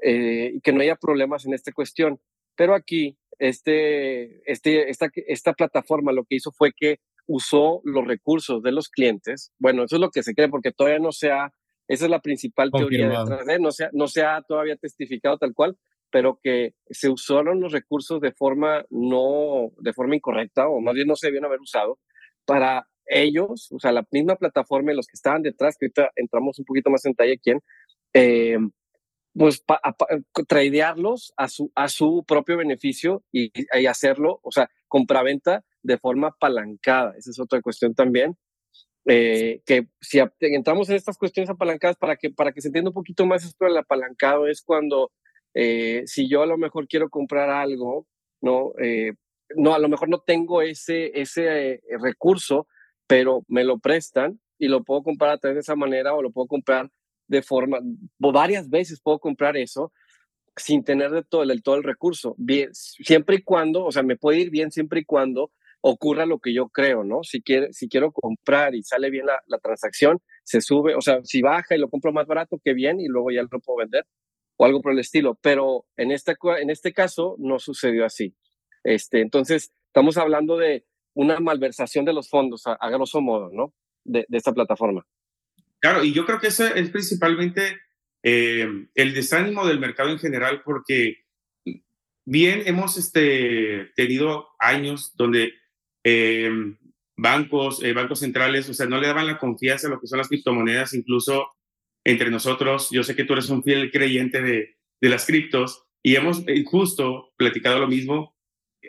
eh, 0.00 0.52
y 0.54 0.60
que 0.60 0.72
no 0.72 0.82
haya 0.82 0.94
problemas 0.94 1.44
en 1.44 1.54
esta 1.54 1.72
cuestión. 1.72 2.20
Pero 2.54 2.76
aquí, 2.76 3.18
este, 3.40 4.40
este, 4.50 4.92
esta 5.32 5.52
plataforma 5.52 6.12
lo 6.12 6.24
que 6.24 6.36
hizo 6.36 6.52
fue 6.52 6.70
que 6.72 7.00
usó 7.26 7.80
los 7.84 8.06
recursos 8.06 8.62
de 8.62 8.72
los 8.72 8.88
clientes. 8.88 9.52
Bueno, 9.58 9.84
eso 9.84 9.96
es 9.96 10.00
lo 10.00 10.10
que 10.10 10.22
se 10.22 10.34
cree, 10.34 10.48
porque 10.48 10.72
todavía 10.72 10.98
no 10.98 11.12
se 11.12 11.30
ha, 11.30 11.52
esa 11.88 12.04
es 12.04 12.10
la 12.10 12.20
principal 12.20 12.70
teoría 12.70 13.08
detrás 13.08 13.46
de, 13.46 13.58
no 13.58 13.70
se, 13.70 13.88
no 13.92 14.08
se 14.08 14.24
ha 14.24 14.42
todavía 14.42 14.76
testificado 14.76 15.38
tal 15.38 15.54
cual, 15.54 15.76
pero 16.10 16.38
que 16.42 16.74
se 16.88 17.10
usaron 17.10 17.60
los 17.60 17.72
recursos 17.72 18.20
de 18.20 18.32
forma 18.32 18.84
no, 18.90 19.72
de 19.78 19.92
forma 19.92 20.16
incorrecta, 20.16 20.68
o 20.68 20.80
más 20.80 20.94
bien 20.94 21.08
no 21.08 21.16
se 21.16 21.28
debían 21.28 21.44
haber 21.44 21.60
usado, 21.60 21.98
para 22.44 22.88
ellos, 23.06 23.68
o 23.72 23.78
sea, 23.78 23.92
la 23.92 24.06
misma 24.10 24.36
plataforma 24.36 24.92
y 24.92 24.96
los 24.96 25.06
que 25.06 25.14
estaban 25.14 25.42
detrás, 25.42 25.76
que 25.78 25.86
ahorita 25.86 26.10
entramos 26.16 26.58
un 26.58 26.64
poquito 26.64 26.90
más 26.90 27.04
en 27.04 27.12
detalle 27.12 27.38
quién, 27.38 27.60
eh, 28.14 28.58
pues 29.36 29.62
tradearlos 30.48 31.32
a 31.36 31.48
su, 31.48 31.70
a 31.74 31.88
su 31.88 32.24
propio 32.26 32.56
beneficio 32.56 33.22
y, 33.30 33.52
y, 33.54 33.86
hacerlo, 33.86 34.40
o 34.42 34.50
sea, 34.50 34.70
compraventa 34.88 35.64
de 35.86 35.98
forma 35.98 36.28
apalancada. 36.28 37.14
Esa 37.16 37.30
es 37.30 37.40
otra 37.40 37.60
cuestión 37.62 37.94
también. 37.94 38.36
Eh, 39.08 39.62
que 39.64 39.86
si 40.00 40.20
entramos 40.40 40.88
en 40.88 40.96
estas 40.96 41.16
cuestiones 41.16 41.48
apalancadas, 41.48 41.96
para 41.96 42.16
que, 42.16 42.30
para 42.30 42.52
que 42.52 42.60
se 42.60 42.68
entienda 42.68 42.90
un 42.90 42.94
poquito 42.94 43.24
más 43.24 43.44
esto 43.44 43.64
del 43.64 43.76
apalancado, 43.76 44.48
es 44.48 44.62
cuando 44.62 45.12
eh, 45.54 46.02
si 46.06 46.28
yo 46.28 46.42
a 46.42 46.46
lo 46.46 46.58
mejor 46.58 46.88
quiero 46.88 47.08
comprar 47.08 47.48
algo, 47.48 48.06
¿no? 48.40 48.72
Eh, 48.82 49.12
no, 49.54 49.74
a 49.74 49.78
lo 49.78 49.88
mejor 49.88 50.08
no 50.08 50.18
tengo 50.18 50.60
ese, 50.60 51.12
ese 51.20 51.80
recurso, 52.00 52.66
pero 53.06 53.44
me 53.46 53.62
lo 53.62 53.78
prestan 53.78 54.40
y 54.58 54.66
lo 54.66 54.82
puedo 54.82 55.04
comprar 55.04 55.30
a 55.30 55.38
través 55.38 55.54
de 55.54 55.60
esa 55.60 55.76
manera 55.76 56.14
o 56.14 56.22
lo 56.22 56.32
puedo 56.32 56.48
comprar 56.48 56.90
de 57.28 57.42
forma, 57.42 57.78
varias 58.18 58.68
veces 58.68 59.00
puedo 59.00 59.18
comprar 59.18 59.56
eso 59.56 59.92
sin 60.56 60.84
tener 60.84 61.10
de 61.10 61.22
todo, 61.22 61.42
el, 61.42 61.62
todo 61.62 61.76
el 61.76 61.84
recurso. 61.84 62.34
Bien, 62.38 62.70
siempre 62.72 63.36
y 63.36 63.42
cuando, 63.42 63.84
o 63.84 63.92
sea, 63.92 64.02
me 64.02 64.16
puede 64.16 64.40
ir 64.40 64.50
bien 64.50 64.70
siempre 64.70 65.00
y 65.00 65.04
cuando 65.04 65.52
ocurra 65.80 66.26
lo 66.26 66.38
que 66.38 66.52
yo 66.52 66.68
creo, 66.68 67.04
¿no? 67.04 67.22
Si, 67.22 67.42
quiere, 67.42 67.72
si 67.72 67.88
quiero 67.88 68.12
comprar 68.12 68.74
y 68.74 68.82
sale 68.82 69.10
bien 69.10 69.26
la, 69.26 69.58
transacción, 69.58 70.20
se 70.44 70.60
sube, 70.60 70.94
o 70.94 71.00
sea, 71.00 71.20
si 71.24 71.42
baja 71.42 71.74
y 71.74 71.78
lo 71.78 71.88
compro 71.88 72.12
más 72.12 72.26
barato, 72.26 72.60
que 72.62 72.74
bien, 72.74 73.00
y 73.00 73.06
luego 73.06 73.30
ya 73.30 73.42
lo 73.42 73.60
puedo 73.60 73.78
vender, 73.78 74.04
o 74.56 74.64
algo 74.64 74.80
por 74.80 74.92
el 74.92 74.98
estilo. 74.98 75.38
Pero 75.42 75.86
en 75.96 76.10
este, 76.10 76.36
en 76.60 76.70
este 76.70 76.92
caso 76.92 77.36
no 77.38 77.58
sucedió 77.58 78.04
así. 78.04 78.34
Este, 78.84 79.20
entonces, 79.20 79.72
estamos 79.86 80.16
hablando 80.16 80.56
de 80.56 80.84
una 81.14 81.40
malversación 81.40 82.04
de 82.04 82.12
los 82.12 82.28
fondos, 82.28 82.62
a, 82.66 82.90
grosso 82.90 83.20
modo, 83.20 83.50
¿no? 83.52 83.74
De, 84.04 84.26
esta 84.30 84.52
plataforma. 84.52 85.06
Claro, 85.78 86.04
y 86.04 86.12
yo 86.12 86.26
creo 86.26 86.38
que 86.40 86.48
eso 86.48 86.66
es 86.66 86.90
principalmente 86.90 87.78
eh, 88.22 88.68
el 88.94 89.14
desánimo 89.14 89.66
del 89.66 89.80
mercado 89.80 90.10
en 90.10 90.18
general, 90.18 90.62
porque 90.64 91.16
bien 92.24 92.62
hemos 92.66 92.96
este, 92.96 93.92
tenido 93.94 94.48
años 94.58 95.14
donde 95.16 95.52
eh, 96.08 96.48
bancos, 97.16 97.82
eh, 97.82 97.92
bancos 97.92 98.20
centrales, 98.20 98.68
o 98.68 98.74
sea, 98.74 98.86
no 98.86 99.00
le 99.00 99.08
daban 99.08 99.26
la 99.26 99.38
confianza 99.38 99.88
a 99.88 99.90
lo 99.90 100.00
que 100.00 100.06
son 100.06 100.18
las 100.18 100.28
criptomonedas, 100.28 100.94
incluso 100.94 101.48
entre 102.04 102.30
nosotros. 102.30 102.90
Yo 102.92 103.02
sé 103.02 103.16
que 103.16 103.24
tú 103.24 103.32
eres 103.32 103.50
un 103.50 103.64
fiel 103.64 103.90
creyente 103.90 104.40
de, 104.40 104.76
de 105.00 105.08
las 105.08 105.26
criptos 105.26 105.82
y 106.04 106.14
hemos 106.14 106.44
justo 106.64 107.32
platicado 107.36 107.80
lo 107.80 107.88
mismo. 107.88 108.36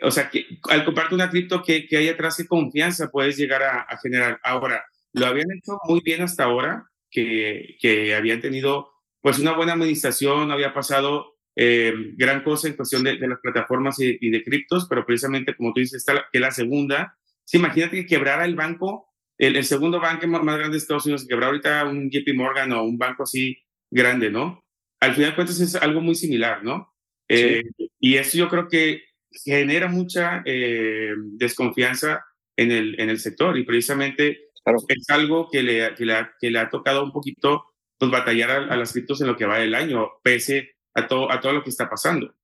O 0.00 0.12
sea, 0.12 0.30
que 0.30 0.46
al 0.68 0.84
comprarte 0.84 1.16
una 1.16 1.28
cripto 1.28 1.60
que, 1.60 1.88
que 1.88 1.96
hay 1.96 2.08
atrás 2.08 2.36
de 2.36 2.46
confianza 2.46 3.10
puedes 3.10 3.36
llegar 3.36 3.64
a, 3.64 3.80
a, 3.80 3.98
generar. 3.98 4.38
Ahora, 4.44 4.84
lo 5.12 5.26
habían 5.26 5.50
hecho 5.50 5.76
muy 5.88 6.00
bien 6.04 6.22
hasta 6.22 6.44
ahora, 6.44 6.88
que, 7.10 7.76
que 7.80 8.14
habían 8.14 8.40
tenido 8.40 8.92
pues 9.20 9.40
una 9.40 9.56
buena 9.56 9.72
administración, 9.72 10.52
había 10.52 10.72
pasado 10.72 11.37
eh, 11.60 11.92
gran 12.14 12.44
cosa 12.44 12.68
en 12.68 12.74
cuestión 12.74 13.02
de, 13.02 13.18
las 13.18 13.40
plataformas 13.40 13.98
y, 13.98 14.30
de 14.30 14.44
criptos, 14.44 14.86
pero 14.88 15.04
precisamente 15.04 15.56
como 15.56 15.72
tú 15.72 15.80
dices, 15.80 15.96
está 15.96 16.24
que 16.32 16.38
la 16.38 16.52
segunda, 16.52 17.18
sí, 17.44 17.58
imagínate 17.58 17.96
que 17.96 18.06
quebrara 18.06 18.44
el 18.44 18.54
banco, 18.54 19.08
el, 19.36 19.64
segundo 19.64 19.98
banco 19.98 20.28
más, 20.28 20.44
grande 20.44 20.74
de 20.74 20.78
Estados 20.78 21.06
Unidos, 21.06 21.26
quebrara 21.26 21.48
ahorita 21.48 21.84
un 21.86 22.10
JP 22.10 22.32
Morgan 22.36 22.70
o 22.74 22.84
un 22.84 22.96
banco 22.96 23.24
así 23.24 23.58
grande, 23.90 24.30
¿no? 24.30 24.64
Al 25.00 25.14
final 25.14 25.30
de 25.30 25.34
cuentas 25.34 25.58
es 25.58 25.74
algo 25.74 26.00
muy 26.00 26.14
similar, 26.14 26.62
¿no? 26.62 26.94
Eh, 27.28 27.64
y 27.98 28.14
eso 28.14 28.38
yo 28.38 28.48
creo 28.48 28.68
que 28.68 29.02
genera 29.32 29.88
mucha 29.88 30.42
eh, 30.46 31.12
desconfianza 31.16 32.24
en 32.56 32.70
el, 32.70 33.00
en 33.00 33.10
el 33.10 33.18
sector 33.18 33.58
y 33.58 33.64
precisamente 33.64 34.50
es 34.86 35.10
algo 35.10 35.48
que 35.50 35.64
le, 35.64 35.94
que 35.96 36.06
le, 36.06 36.14
que 36.40 36.52
le 36.52 36.58
ha 36.60 36.70
tocado 36.70 37.02
un 37.02 37.10
poquito 37.10 37.64
pues 37.98 38.12
batallar 38.12 38.50
a, 38.50 38.76
las 38.76 38.92
criptos 38.92 39.20
en 39.20 39.26
lo 39.26 39.36
que 39.36 39.44
va 39.44 39.58
del 39.58 39.74
año, 39.74 40.08
pese 40.22 40.77
a 40.94 41.06
todo, 41.06 41.30
a 41.30 41.40
todo 41.40 41.52
lo 41.52 41.62
que 41.62 41.70
está 41.70 41.88
pasando. 41.88 42.34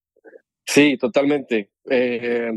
Sí, 0.67 0.97
totalmente. 0.97 1.71
Eh, 1.91 2.53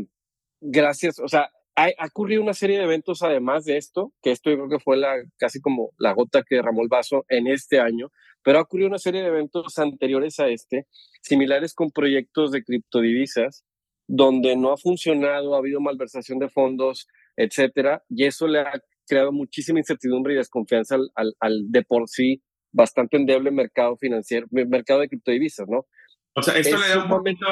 gracias. 0.60 1.18
O 1.18 1.28
sea, 1.28 1.50
ha, 1.76 2.06
ocurrido 2.06 2.42
una 2.42 2.54
serie 2.54 2.78
de 2.78 2.84
eventos 2.84 3.22
además 3.22 3.64
de 3.64 3.76
esto, 3.76 4.12
que 4.22 4.30
esto 4.30 4.50
yo 4.50 4.56
creo 4.56 4.68
que 4.68 4.84
fue 4.84 4.96
la, 4.96 5.14
casi 5.36 5.60
como 5.60 5.92
la 5.98 6.12
gota 6.12 6.42
que 6.42 6.56
derramó 6.56 6.82
el 6.82 6.88
vaso 6.88 7.24
en 7.28 7.46
este 7.46 7.80
año, 7.80 8.10
pero 8.42 8.58
ha 8.58 8.62
ocurrido 8.62 8.88
una 8.88 8.98
serie 8.98 9.22
de 9.22 9.28
eventos 9.28 9.78
anteriores 9.78 10.40
a 10.40 10.48
este, 10.48 10.86
similares 11.22 11.74
con 11.74 11.90
proyectos 11.90 12.50
de 12.50 12.64
criptodivisas, 12.64 13.64
donde 14.06 14.56
no 14.56 14.72
ha 14.72 14.76
funcionado, 14.76 15.54
ha 15.54 15.58
habido 15.58 15.80
malversación 15.80 16.38
de 16.38 16.48
fondos, 16.48 17.06
etcétera, 17.36 18.02
y 18.08 18.24
eso 18.24 18.48
le 18.48 18.60
ha 18.60 18.72
creado 19.06 19.32
muchísima 19.32 19.78
incertidumbre 19.78 20.34
y 20.34 20.36
desconfianza 20.36 20.96
al, 20.96 21.10
al, 21.14 21.34
al 21.40 21.70
de 21.70 21.82
por 21.82 22.08
sí 22.08 22.42
bastante 22.72 23.16
endeble 23.16 23.50
mercado 23.50 23.96
financiero, 23.96 24.46
mercado 24.50 25.00
de 25.00 25.08
criptodivisas, 25.08 25.68
¿no? 25.68 25.86
O 26.34 26.42
sea, 26.42 26.56
esto 26.56 26.76
le, 26.76 26.88
da 26.88 27.02
un 27.02 27.08
poquito, 27.08 27.46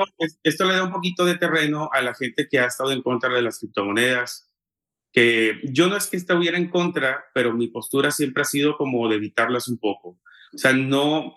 esto 0.45 0.65
le 0.65 0.75
da 0.75 0.85
un 0.85 0.93
poquito 0.93 1.25
de 1.25 1.37
terreno 1.37 1.89
a 1.93 2.03
la 2.03 2.15
gente 2.15 2.47
que 2.49 2.61
ha 2.61 2.67
estado 2.67 2.93
en 2.93 3.03
contra 3.03 3.35
de 3.35 3.43
las 3.43 3.59
criptomonedas, 3.59 4.49
que 5.13 5.61
yo 5.65 5.89
no 5.89 5.97
es 5.97 6.07
que 6.07 6.17
estuviera 6.17 6.57
en 6.57 6.69
contra, 6.69 7.25
pero 7.35 7.53
mi 7.53 7.69
postura 7.69 8.11
siempre 8.11 8.43
ha 8.43 8.45
sido 8.45 8.77
como 8.77 9.09
de 9.09 9.17
evitarlas 9.17 9.67
un 9.69 9.79
poco. 9.79 10.21
O 10.55 10.59
sea, 10.59 10.73
no... 10.73 11.37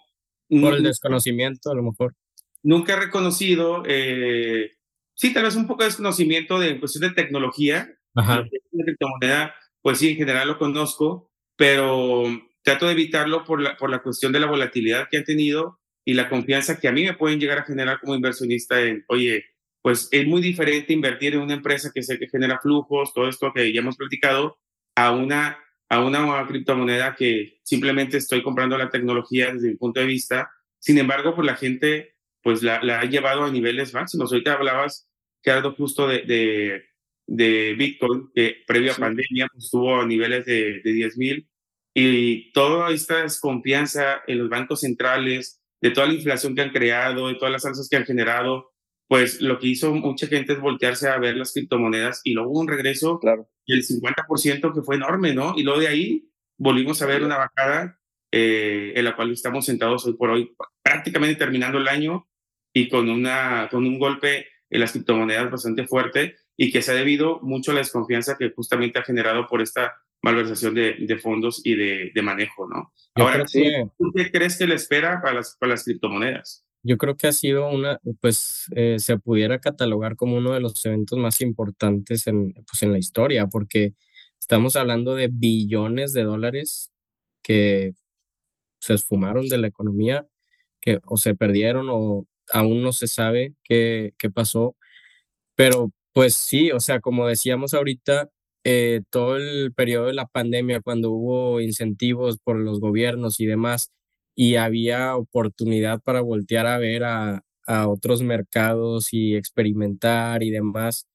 Por 0.50 0.76
el 0.76 0.84
desconocimiento, 0.84 1.72
a 1.72 1.76
lo 1.76 1.84
mejor. 1.84 2.16
Nunca 2.62 2.94
he 2.94 3.00
reconocido, 3.00 3.84
eh, 3.88 4.74
sí, 5.16 5.34
tal 5.34 5.44
vez 5.44 5.56
un 5.56 5.66
poco 5.66 5.84
de 5.84 5.90
desconocimiento 5.90 6.60
de 6.60 6.80
cuestión 6.80 7.10
de 7.10 7.16
tecnología. 7.16 7.90
Ajá. 8.16 8.44
La 8.72 8.84
criptomoneda, 8.84 9.56
pues 9.82 10.00
sí, 10.00 10.10
en 10.10 10.18
general 10.18 10.50
lo 10.50 10.60
conozco, 10.60 11.32
pero 11.56 12.26
trato 12.70 12.86
de 12.86 12.92
evitarlo 12.92 13.44
por 13.44 13.62
la, 13.62 13.76
por 13.78 13.90
la 13.90 14.04
cuestión 14.04 14.32
de 14.32 14.40
la 14.40 14.46
volatilidad 14.46 15.08
que 15.10 15.18
han 15.18 15.24
tenido 15.24 15.80
y 16.06 16.14
la 16.14 16.30
confianza 16.30 16.80
que 16.80 16.88
a 16.88 16.92
mí 16.92 17.04
me 17.04 17.16
pueden 17.16 17.40
llegar 17.40 17.58
a 17.58 17.64
generar 17.64 18.00
como 18.00 18.14
inversionista 18.14 18.80
en, 18.80 19.04
oye, 19.08 19.44
pues 19.82 20.08
es 20.12 20.28
muy 20.28 20.40
diferente 20.40 20.94
invertir 20.94 21.34
en 21.34 21.42
una 21.42 21.56
empresa 21.56 21.90
que 21.92 22.04
sé 22.04 22.20
que 22.20 22.28
genera 22.28 22.60
flujos, 22.60 23.12
todo 23.12 23.28
esto 23.28 23.52
que 23.54 23.74
ya 23.74 23.80
hemos 23.80 23.98
platicado, 23.98 24.60
a 24.96 25.12
una, 25.12 25.58
a 25.90 26.04
una 26.04 26.46
criptomoneda 26.46 27.16
que 27.16 27.60
simplemente 27.64 28.18
estoy 28.18 28.44
comprando 28.44 28.78
la 28.78 28.92
tecnología 28.92 29.52
desde 29.52 29.70
mi 29.70 29.76
punto 29.76 30.00
de 30.00 30.06
vista. 30.06 30.52
Sin 30.78 31.00
embargo, 31.00 31.34
pues 31.34 31.48
la 31.48 31.56
gente 31.56 32.18
pues 32.44 32.62
la, 32.62 32.84
la 32.84 33.00
ha 33.00 33.06
llevado 33.06 33.46
a 33.46 33.52
niveles 33.52 33.96
máximos. 33.96 34.32
Ahorita 34.32 34.54
hablabas, 34.54 35.10
Gerardo, 35.44 35.74
justo 35.74 36.08
de, 36.08 36.22
de, 36.22 36.86
de 37.26 37.74
Bitcoin, 37.74 38.30
que 38.36 38.58
previo 38.68 38.92
a 38.92 38.96
pandemia 38.96 39.48
pues, 39.52 39.66
estuvo 39.66 40.00
a 40.00 40.06
niveles 40.06 40.46
de, 40.46 40.82
de 40.84 40.94
10 40.94 41.18
mil 41.18 41.49
y 41.94 42.52
toda 42.52 42.92
esta 42.92 43.24
desconfianza 43.24 44.22
en 44.28 44.40
los 44.40 44.50
bancos 44.50 44.82
centrales, 44.82 45.62
de 45.82 45.92
toda 45.92 46.08
la 46.08 46.14
inflación 46.14 46.56
que 46.56 46.62
han 46.62 46.72
creado, 46.72 47.28
de 47.28 47.36
todas 47.36 47.52
las 47.52 47.66
alzas 47.66 47.88
que 47.90 47.98
han 47.98 48.06
generado, 48.06 48.72
pues 49.08 49.42
lo 49.42 49.58
que 49.60 49.68
hizo 49.68 49.94
mucha 49.94 50.28
gente 50.28 50.54
es 50.54 50.60
voltearse 50.60 51.10
a 51.10 51.18
ver 51.18 51.36
las 51.36 51.54
criptomonedas 51.54 52.22
y 52.24 52.34
luego 52.34 52.52
un 52.52 52.68
regreso 52.68 53.20
claro. 53.20 53.50
y 53.66 53.74
el 53.74 53.84
50% 53.84 54.74
que 54.74 54.82
fue 54.82 54.98
enorme, 54.98 55.34
¿no? 55.34 55.54
Y 55.58 55.64
luego 55.64 55.80
de 55.80 55.88
ahí 55.88 56.30
volvimos 56.58 57.02
a 57.02 57.08
ver 57.08 57.24
una 57.24 57.38
bajada 57.38 58.00
eh, 58.32 58.94
en 58.96 59.06
la 59.06 59.16
cual 59.16 59.32
estamos 59.32 59.66
sentados 59.66 60.06
hoy 60.06 60.14
por 60.14 60.30
hoy, 60.30 60.56
prácticamente 60.84 61.36
terminando 61.36 61.80
el 61.80 61.88
año 61.88 62.28
y 62.72 62.88
con, 62.88 63.10
una, 63.10 63.68
con 63.72 63.88
un 63.88 63.98
golpe 63.98 64.46
en 64.70 64.80
las 64.80 64.92
criptomonedas 64.92 65.50
bastante 65.50 65.88
fuerte 65.88 66.36
y 66.56 66.72
que 66.72 66.84
se 66.84 66.92
ha 66.92 66.96
debido 66.96 67.40
mucho 67.42 67.72
a 67.72 67.74
la 67.74 67.80
desconfianza 67.80 68.38
que 68.38 68.52
justamente 68.52 69.00
ha 69.00 69.04
generado 69.04 69.48
por 69.48 69.62
esta 69.62 69.96
malversación 70.22 70.76
de, 70.76 70.96
de 71.00 71.18
fondos 71.18 71.62
y 71.64 71.76
de, 71.76 72.12
de, 72.14 72.22
manejo, 72.22 72.68
¿no? 72.68 72.94
Ahora, 73.16 73.46
¿qué 73.52 74.32
crees 74.32 74.58
que 74.58 74.68
le 74.68 74.76
espera 74.76 75.22
para 75.22 75.36
las, 75.36 75.56
para 75.58 75.72
las 75.72 75.84
criptomonedas? 75.84 76.66
Yo 76.84 76.98
creo 76.98 77.18
que 77.18 77.28
ha 77.28 77.32
sido 77.32 77.70
una, 77.70 78.00
pues 78.22 78.68
eh, 78.76 78.98
se 79.00 79.18
pudiera 79.18 79.60
catalogar 79.60 80.16
como 80.16 80.38
uno 80.38 80.54
de 80.54 80.62
los 80.62 80.86
eventos 80.86 81.18
más 81.20 81.42
importantes 81.42 82.28
en, 82.28 82.54
pues, 82.54 82.84
en 82.84 82.92
la 82.92 82.98
historia, 82.98 83.48
porque 83.48 83.94
estamos 84.40 84.76
hablando 84.76 85.16
de 85.16 85.30
billones 85.32 86.14
de 86.14 86.24
dólares 86.24 86.92
que 87.44 87.96
se 88.80 88.94
esfumaron 88.94 89.48
de 89.48 89.58
la 89.58 89.68
economía, 89.68 90.28
que 90.82 91.00
o 91.06 91.18
se 91.18 91.36
perdieron 91.36 91.88
o 91.90 92.28
aún 92.52 92.82
no 92.82 92.94
se 92.94 93.08
sabe 93.08 93.54
qué, 93.64 94.14
qué 94.18 94.30
pasó, 94.30 94.76
pero 95.56 95.92
pues 96.14 96.36
sí, 96.36 96.72
o 96.72 96.80
sea, 96.80 97.02
como 97.02 97.28
decíamos 97.28 97.74
ahorita, 97.74 98.30
eh, 98.64 99.02
todo 99.10 99.38
el 99.38 99.74
periodo 99.74 100.08
de 100.08 100.14
la 100.14 100.28
pandemia, 100.28 100.82
cuando 100.82 101.12
hubo 101.12 101.62
incentivos 101.62 102.40
por 102.40 102.58
los 102.58 102.80
gobiernos 102.80 103.40
y 103.40 103.46
demás, 103.46 103.92
y 104.36 104.56
había 104.56 105.16
oportunidad 105.18 106.02
para 106.02 106.22
voltear 106.22 106.68
a 106.68 106.78
ver 106.78 107.04
a, 107.04 107.44
a 107.68 107.88
otros 107.88 108.22
mercados 108.24 109.14
y 109.14 109.36
experimentar 109.36 110.44
y 110.44 110.52
demás, 110.52 111.08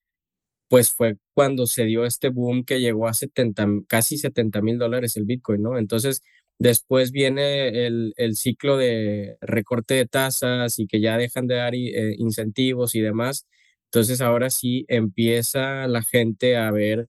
pues 0.68 0.90
fue 0.92 1.16
cuando 1.34 1.66
se 1.66 1.84
dio 1.84 2.04
este 2.04 2.28
boom 2.30 2.64
que 2.64 2.80
llegó 2.80 3.08
a 3.08 3.14
70, 3.14 3.66
casi 3.88 4.18
70 4.18 4.62
mil 4.62 4.78
dólares 4.78 5.16
el 5.16 5.24
Bitcoin, 5.24 5.62
¿no? 5.62 5.78
Entonces, 5.78 6.22
después 6.58 7.12
viene 7.12 7.86
el, 7.86 8.14
el, 8.16 8.36
ciclo 8.36 8.76
de 8.76 9.36
recorte 9.40 9.94
de 9.94 10.06
tasas 10.06 10.78
y 10.78 10.86
que 10.86 11.00
ya 11.00 11.18
dejan 11.18 11.46
de 11.46 11.56
dar 11.56 11.74
eh, 11.74 12.14
incentivos 12.18 12.94
y 12.94 13.00
demás. 13.00 13.46
Entonces, 13.86 14.20
ahora 14.20 14.50
sí 14.50 14.84
empieza 14.88 15.86
la 15.88 16.02
gente 16.02 16.56
a 16.56 16.70
ver 16.70 17.08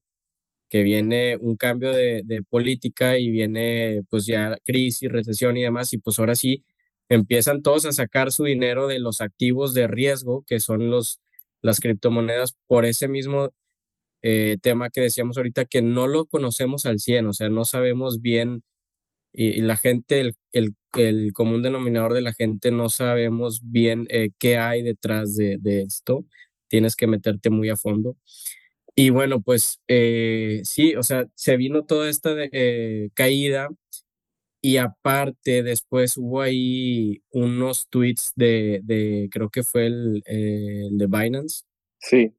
que 0.68 0.82
viene 0.82 1.36
un 1.36 1.56
cambio 1.56 1.92
de, 1.92 2.42
política 2.48 3.18
y 3.18 3.30
viene 3.30 4.02
pues 4.10 4.26
ya 4.26 4.56
crisis, 4.64 5.10
recesión 5.10 5.56
y 5.56 5.62
demás, 5.62 5.92
y 5.92 5.98
pues 5.98 6.18
ahora 6.18 6.34
sí 6.34 6.64
empiezan 7.08 7.62
todos 7.62 7.86
a 7.86 7.92
sacar 7.92 8.32
su 8.32 8.44
dinero 8.44 8.88
de 8.88 8.98
los 8.98 9.20
activos 9.20 9.74
de 9.74 9.86
riesgo, 9.86 10.44
que 10.46 10.60
son 10.60 10.90
los, 10.90 11.20
las 11.62 11.80
criptomonedas, 11.80 12.56
por 12.66 12.84
ese 12.84 13.08
mismo 13.08 13.52
eh, 14.22 14.58
tema 14.62 14.90
que 14.90 15.00
decíamos 15.00 15.36
ahorita, 15.36 15.66
que 15.66 15.82
no 15.82 16.08
lo 16.08 16.26
conocemos 16.26 16.86
al 16.86 16.98
100, 17.00 17.28
o 17.28 17.32
sea, 17.32 17.48
no 17.48 17.64
sabemos 17.64 18.20
bien, 18.22 18.64
y, 19.32 19.60
la 19.60 19.76
gente, 19.76 20.20
el, 20.20 20.36
el, 20.52 20.74
el, 20.94 21.32
común 21.34 21.62
denominador 21.62 22.14
de 22.14 22.22
la 22.22 22.32
gente, 22.32 22.70
no 22.70 22.88
sabemos 22.88 23.60
bien 23.62 24.06
eh, 24.10 24.30
qué 24.38 24.58
hay 24.58 24.82
detrás 24.82 25.36
de, 25.36 25.58
de 25.58 25.82
esto, 25.82 26.24
tienes 26.68 26.96
que 26.96 27.06
meterte 27.06 27.50
muy 27.50 27.68
a 27.68 27.76
fondo. 27.76 28.16
Y 28.98 29.10
bueno, 29.10 29.42
pues 29.42 29.78
eh, 29.88 30.62
sí, 30.64 30.96
o 30.96 31.02
sea, 31.02 31.26
se 31.34 31.58
vino 31.58 31.84
toda 31.84 32.08
esta 32.08 32.30
eh, 32.34 33.10
caída 33.12 33.68
y 34.62 34.78
aparte, 34.78 35.62
después 35.62 36.16
hubo 36.16 36.40
ahí 36.40 37.22
unos 37.30 37.88
tweets 37.90 38.32
de, 38.36 38.80
de 38.82 39.28
creo 39.30 39.50
que 39.50 39.62
fue 39.62 39.86
el, 39.86 40.22
de 40.24 41.06
Binance. 41.06 41.64
Sí. 42.00 42.34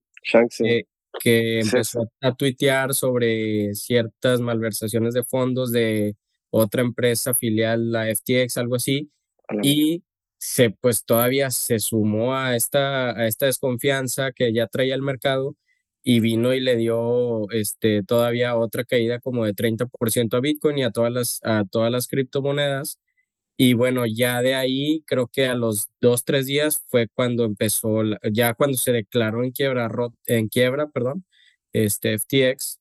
Que, 1.21 1.59
empezó 1.59 2.11
a 2.21 2.35
tuitear 2.35 2.93
sobre 2.95 3.73
ciertas 3.75 4.41
malversaciones 4.41 5.13
de 5.13 5.23
fondos 5.23 5.71
de 5.71 6.15
otra 6.49 6.81
empresa 6.81 7.33
filial, 7.35 7.91
la 7.91 8.13
FTX, 8.13 8.57
algo 8.57 8.75
así. 8.75 9.11
Y 9.61 10.03
se, 10.37 10.71
pues 10.71 11.05
todavía 11.05 11.51
se 11.51 11.79
sumó 11.79 12.35
a 12.35 12.55
esta, 12.55 13.11
a 13.11 13.27
esta 13.27 13.45
desconfianza 13.45 14.31
que 14.31 14.51
ya 14.53 14.67
traía 14.67 14.95
el 14.95 15.01
mercado 15.01 15.55
y 16.03 16.19
vino 16.21 16.53
y 16.53 16.59
le 16.61 16.77
dio 16.77 17.49
este, 17.51 18.03
todavía 18.03 18.55
otra 18.57 18.83
caída 18.85 19.19
como 19.19 19.45
de 19.45 19.53
30% 19.53 20.37
a 20.37 20.39
Bitcoin 20.39 20.77
y 20.77 20.83
a 20.83 20.91
todas 20.91 21.11
las, 21.11 21.39
a 21.43 21.65
todas 21.65 21.91
las 21.91 22.07
criptomonedas. 22.07 22.99
Y 23.57 23.73
bueno, 23.73 24.05
ya 24.05 24.41
de 24.41 24.55
ahí 24.55 25.03
creo 25.07 25.27
que 25.27 25.47
a 25.47 25.55
los 25.55 25.89
dos, 26.01 26.23
tres 26.25 26.45
días 26.45 26.83
fue 26.89 27.07
cuando 27.09 27.45
empezó, 27.45 28.03
ya 28.31 28.53
cuando 28.53 28.77
se 28.77 28.91
declaró 28.93 29.43
en 29.43 29.51
quiebra, 29.51 29.89
en 30.27 30.47
quiebra, 30.49 30.89
perdón, 30.89 31.25
este 31.73 32.17
FTX. 32.19 32.79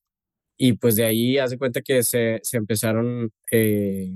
Y 0.57 0.73
pues 0.73 0.95
de 0.95 1.05
ahí 1.05 1.37
hace 1.39 1.57
cuenta 1.57 1.81
que 1.81 2.03
se, 2.03 2.39
se 2.43 2.57
empezaron 2.57 3.31
eh, 3.51 4.15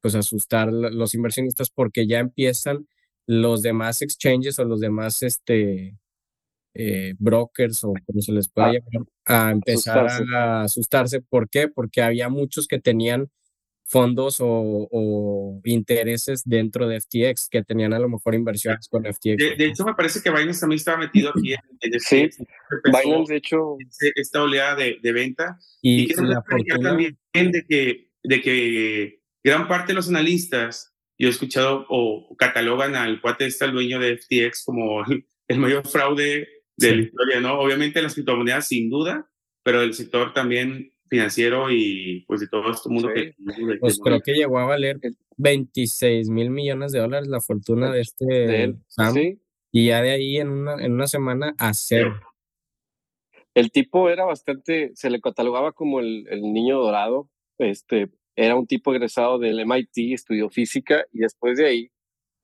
pues 0.00 0.14
a 0.14 0.20
asustar 0.20 0.72
los 0.72 1.14
inversionistas 1.14 1.70
porque 1.70 2.06
ya 2.06 2.20
empiezan 2.20 2.88
los 3.26 3.62
demás 3.62 4.02
exchanges 4.02 4.58
o 4.58 4.64
los 4.64 4.80
demás 4.80 5.22
este, 5.22 5.96
eh, 6.78 7.14
brokers 7.18 7.84
o 7.84 7.94
como 8.04 8.20
se 8.20 8.32
les 8.32 8.48
pueda 8.48 8.68
ah, 8.68 8.72
llamar, 8.72 9.08
a 9.24 9.50
empezar 9.50 10.06
a 10.34 10.62
asustarse. 10.62 11.20
¿Por 11.20 11.48
qué? 11.48 11.68
Porque 11.68 12.02
había 12.02 12.28
muchos 12.28 12.66
que 12.68 12.78
tenían 12.78 13.30
fondos 13.86 14.38
o, 14.40 15.60
intereses 15.64 16.42
dentro 16.44 16.88
de 16.88 17.00
FTX, 17.00 17.48
que 17.48 17.62
tenían 17.62 17.92
a 17.92 17.98
lo 17.98 18.08
mejor 18.08 18.34
inversiones 18.34 18.88
con 18.88 19.04
FTX. 19.04 19.56
De, 19.56 19.66
hecho, 19.66 19.84
me 19.84 19.94
parece 19.94 20.20
que 20.20 20.30
Binance 20.30 20.60
también 20.60 20.78
estaba 20.78 20.98
metido 20.98 21.30
aquí 21.30 21.52
en, 21.52 21.60
en 21.80 22.00
Sí, 22.00 22.28
Binance, 22.84 23.32
de 23.32 23.38
hecho. 23.38 23.76
Esta 24.16 24.42
oleada 24.42 24.74
de, 24.74 24.98
de 25.00 25.12
venta. 25.12 25.58
Y, 25.80 26.12
y 26.12 26.14
la 26.16 26.42
fortuna... 26.42 26.80
también 26.80 27.16
de 27.32 27.64
que, 27.66 28.10
de 28.24 28.40
que 28.42 29.20
gran 29.44 29.68
parte 29.68 29.88
de 29.88 29.94
los 29.94 30.08
analistas, 30.08 30.92
yo 31.16 31.28
he 31.28 31.30
escuchado 31.30 31.86
o 31.88 32.36
catalogan 32.36 32.96
al 32.96 33.20
cuate 33.20 33.46
este, 33.46 33.66
el 33.66 33.72
dueño 33.72 34.00
de 34.00 34.18
FTX, 34.18 34.64
como 34.64 35.04
el 35.48 35.58
mayor 35.58 35.86
fraude 35.86 36.48
de 36.76 36.96
la 36.96 37.02
historia, 37.02 37.40
¿no? 37.40 37.58
Obviamente 37.58 38.02
las 38.02 38.14
criptomonedas 38.14 38.68
sin 38.68 38.90
duda, 38.90 39.30
pero 39.62 39.82
el 39.82 39.94
sector 39.94 40.32
también 40.32 40.92
financiero 41.08 41.70
y 41.70 42.24
pues 42.26 42.40
de 42.40 42.48
todo 42.48 42.70
este 42.70 42.88
mundo 42.88 43.10
que... 43.14 43.34
Pues 43.80 43.98
creo 44.02 44.20
que 44.20 44.32
llegó 44.32 44.58
a 44.58 44.66
valer 44.66 44.98
26 45.36 46.28
mil 46.28 46.50
millones 46.50 46.92
de 46.92 47.00
dólares 47.00 47.28
la 47.28 47.40
fortuna 47.40 47.92
de 47.92 48.00
este 48.00 48.74
Sam, 48.88 49.14
y 49.72 49.86
ya 49.86 50.02
de 50.02 50.10
ahí 50.10 50.36
en 50.38 50.48
una, 50.48 50.74
en 50.84 50.92
una 50.92 51.06
semana 51.06 51.54
a 51.58 51.74
cero. 51.74 52.20
El 53.54 53.70
tipo 53.70 54.10
era 54.10 54.24
bastante, 54.24 54.92
se 54.94 55.08
le 55.08 55.20
catalogaba 55.20 55.72
como 55.72 56.00
el, 56.00 56.26
el 56.28 56.42
niño 56.42 56.78
dorado, 56.78 57.30
este, 57.58 58.10
era 58.34 58.54
un 58.54 58.66
tipo 58.66 58.92
egresado 58.92 59.38
del 59.38 59.60
MIT, 59.60 60.12
estudió 60.12 60.50
física 60.50 61.06
y 61.12 61.20
después 61.20 61.56
de 61.56 61.66
ahí 61.66 61.90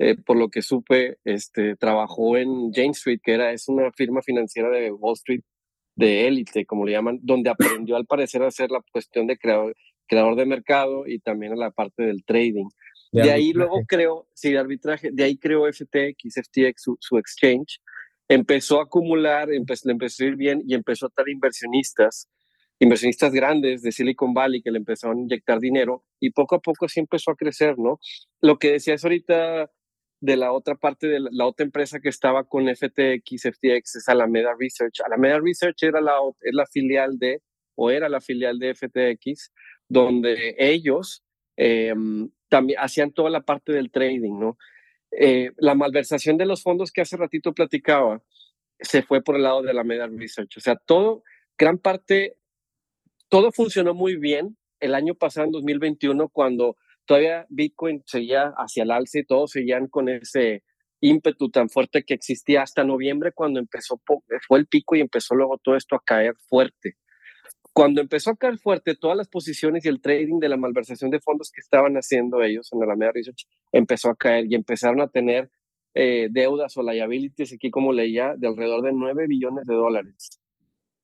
eh, 0.03 0.17
por 0.17 0.37
lo 0.37 0.49
que 0.49 0.63
supe, 0.63 1.19
este, 1.25 1.77
trabajó 1.77 2.37
en 2.37 2.73
Jane 2.73 2.91
Street, 2.91 3.21
que 3.23 3.35
era, 3.35 3.53
es 3.53 3.69
una 3.69 3.93
firma 3.93 4.21
financiera 4.21 4.69
de 4.69 4.91
Wall 4.91 5.15
Street 5.15 5.43
de 5.95 6.27
élite, 6.27 6.67
como 6.67 6.85
le 6.85 6.93
llaman, 6.93 7.21
donde 7.23 7.51
aprendió 7.51 7.95
al 7.95 8.07
parecer 8.07 8.43
a 8.43 8.49
hacer 8.49 8.73
la 8.73 8.83
cuestión 8.93 9.29
de 9.29 9.39
creador, 9.39 9.77
creador 10.09 10.35
de 10.35 10.47
mercado 10.47 11.07
y 11.07 11.21
también 11.21 11.53
a 11.53 11.57
la 11.57 11.71
parte 11.71 12.03
del 12.03 12.25
trading. 12.25 12.67
De, 13.13 13.31
ahí 13.31 13.53
luego 13.53 13.83
creo, 13.87 14.27
sí, 14.35 14.51
de 14.51 14.59
arbitraje, 14.59 15.11
de 15.13 15.23
ahí 15.23 15.37
creó 15.37 15.71
FTX, 15.71 16.35
FTX, 16.35 16.97
su, 16.99 17.19
exchange, 17.19 17.79
empezó 18.27 18.81
a 18.81 18.85
acumular, 18.85 19.53
empezó, 19.53 19.87
le 19.87 19.93
empezó 19.93 20.25
a 20.25 20.27
ir 20.27 20.37
bien 20.37 20.63
y 20.67 20.75
empezó 20.75 21.07
a 21.07 21.11
estar 21.11 21.29
inversionistas, 21.29 22.29
inversionistas 22.81 23.33
grandes 23.33 23.83
de 23.83 23.93
Silicon 23.93 24.35
Valley 24.35 24.63
que 24.63 24.71
le 24.73 24.79
empezaron 24.79 25.19
a 25.19 25.21
inyectar 25.21 25.61
dinero 25.61 26.05
y 26.19 26.31
poco 26.31 26.57
a 26.57 26.61
poco 26.61 26.89
sí 26.89 26.99
empezó 26.99 27.31
a 27.31 27.37
crecer, 27.37 27.79
¿no? 27.79 28.01
Lo 28.41 28.59
que 28.59 28.73
decías 28.73 29.05
ahorita, 29.05 29.71
de 30.23 30.37
la 30.37 30.53
otra 30.53 30.77
parte 30.77 31.09
de 31.09 31.19
la, 31.19 31.47
otra 31.47 31.67
empresa 31.67 31.99
que 31.99 32.09
estaba 32.09 32.45
con 32.45 32.69
FTX, 32.69 33.43
FTX 33.43 33.97
es 33.97 34.09
Alameda 34.09 34.55
Research. 34.57 35.01
Alameda 35.05 35.41
Research 35.41 35.83
era 35.83 36.01
la, 36.01 36.15
es 36.41 36.55
la 36.55 36.65
filial 36.65 37.19
de, 37.19 37.43
o 37.75 37.91
era 37.91 38.09
la 38.09 38.21
filial 38.21 38.61
de 38.61 38.73
FTX, 38.73 39.53
donde 39.89 40.55
ellos 40.59 41.25
em, 41.57 42.31
también 42.49 42.79
hacían 42.79 43.11
toda 43.11 43.31
la 43.31 43.41
parte 43.41 43.73
del 43.73 43.91
trading, 43.91 44.39
¿no? 44.39 44.59
Eh, 45.11 45.51
la 45.57 45.75
malversación 45.75 46.39
de 46.39 46.47
los 46.47 46.63
fondos 46.63 46.93
que 46.93 47.01
hace 47.01 47.17
ratito 47.17 47.53
platicaba 47.53 48.23
se 48.79 49.03
fue 49.03 49.23
por 49.23 49.35
el 49.35 49.43
lado 49.43 49.63
de 49.63 49.71
Alameda 49.71 50.07
Research. 50.07 50.57
O 50.57 50.61
sea, 50.61 50.77
todo, 50.77 51.25
gran 51.59 51.79
parte, 51.79 52.37
todo 53.29 53.51
funcionó 53.51 53.93
muy 53.93 54.15
bien 54.15 54.57
el 54.79 54.95
año 54.95 55.17
pasado, 55.17 55.47
en 55.47 55.53
2021, 55.53 56.29
cuando 56.29 56.77
todavía 57.07 57.47
Bitcoin 57.49 58.03
seguía 58.07 58.53
hacia 58.57 58.85
el 58.85 58.91
alza 58.91 59.19
y 59.19 59.25
todos 59.25 59.53
seguían 59.53 59.89
con 59.89 60.09
ese 60.09 60.63
ímpetu 61.01 61.51
tan 61.51 61.69
fuerte 61.69 62.05
que 62.05 62.15
existía 62.15 62.63
hasta 62.63 62.85
noviembre 62.85 63.33
cuando 63.33 63.59
empezó, 63.59 64.01
fue 64.47 64.59
el 64.59 64.67
pico 64.67 64.95
y 64.95 65.01
empezó 65.01 65.35
luego 65.35 65.59
todo 65.59 65.77
esto 65.77 65.97
a 65.97 66.03
caer 66.05 66.35
fuerte. 66.49 66.97
Cuando 67.73 68.01
empezó 68.01 68.31
a 68.31 68.37
caer 68.37 68.59
fuerte, 68.59 68.95
todas 68.95 69.17
las 69.17 69.29
posiciones 69.29 69.85
y 69.85 69.89
el 69.89 70.01
trading 70.01 70.39
de 70.39 70.49
la 70.49 70.57
malversación 70.57 71.11
de 71.11 71.21
fondos 71.21 71.51
que 71.51 71.61
estaban 71.61 71.95
haciendo 71.95 72.43
ellos 72.43 72.69
en 72.73 72.81
la 72.81 72.85
Alameda 72.85 73.13
Research 73.15 73.47
empezó 73.73 74.11
a 74.11 74.17
caer 74.17 74.47
y 74.49 74.55
empezaron 74.55 75.01
a 75.01 75.09
tener 75.09 75.51
eh, 75.95 76.29
deudas 76.31 76.77
o 76.77 76.83
liabilities, 76.83 77.53
aquí 77.55 77.71
como 77.71 77.93
leía, 77.93 78.35
de 78.37 78.47
alrededor 78.47 78.83
de 78.83 78.93
9 78.93 79.27
billones 79.27 79.65
de 79.67 79.75
dólares 79.75 80.42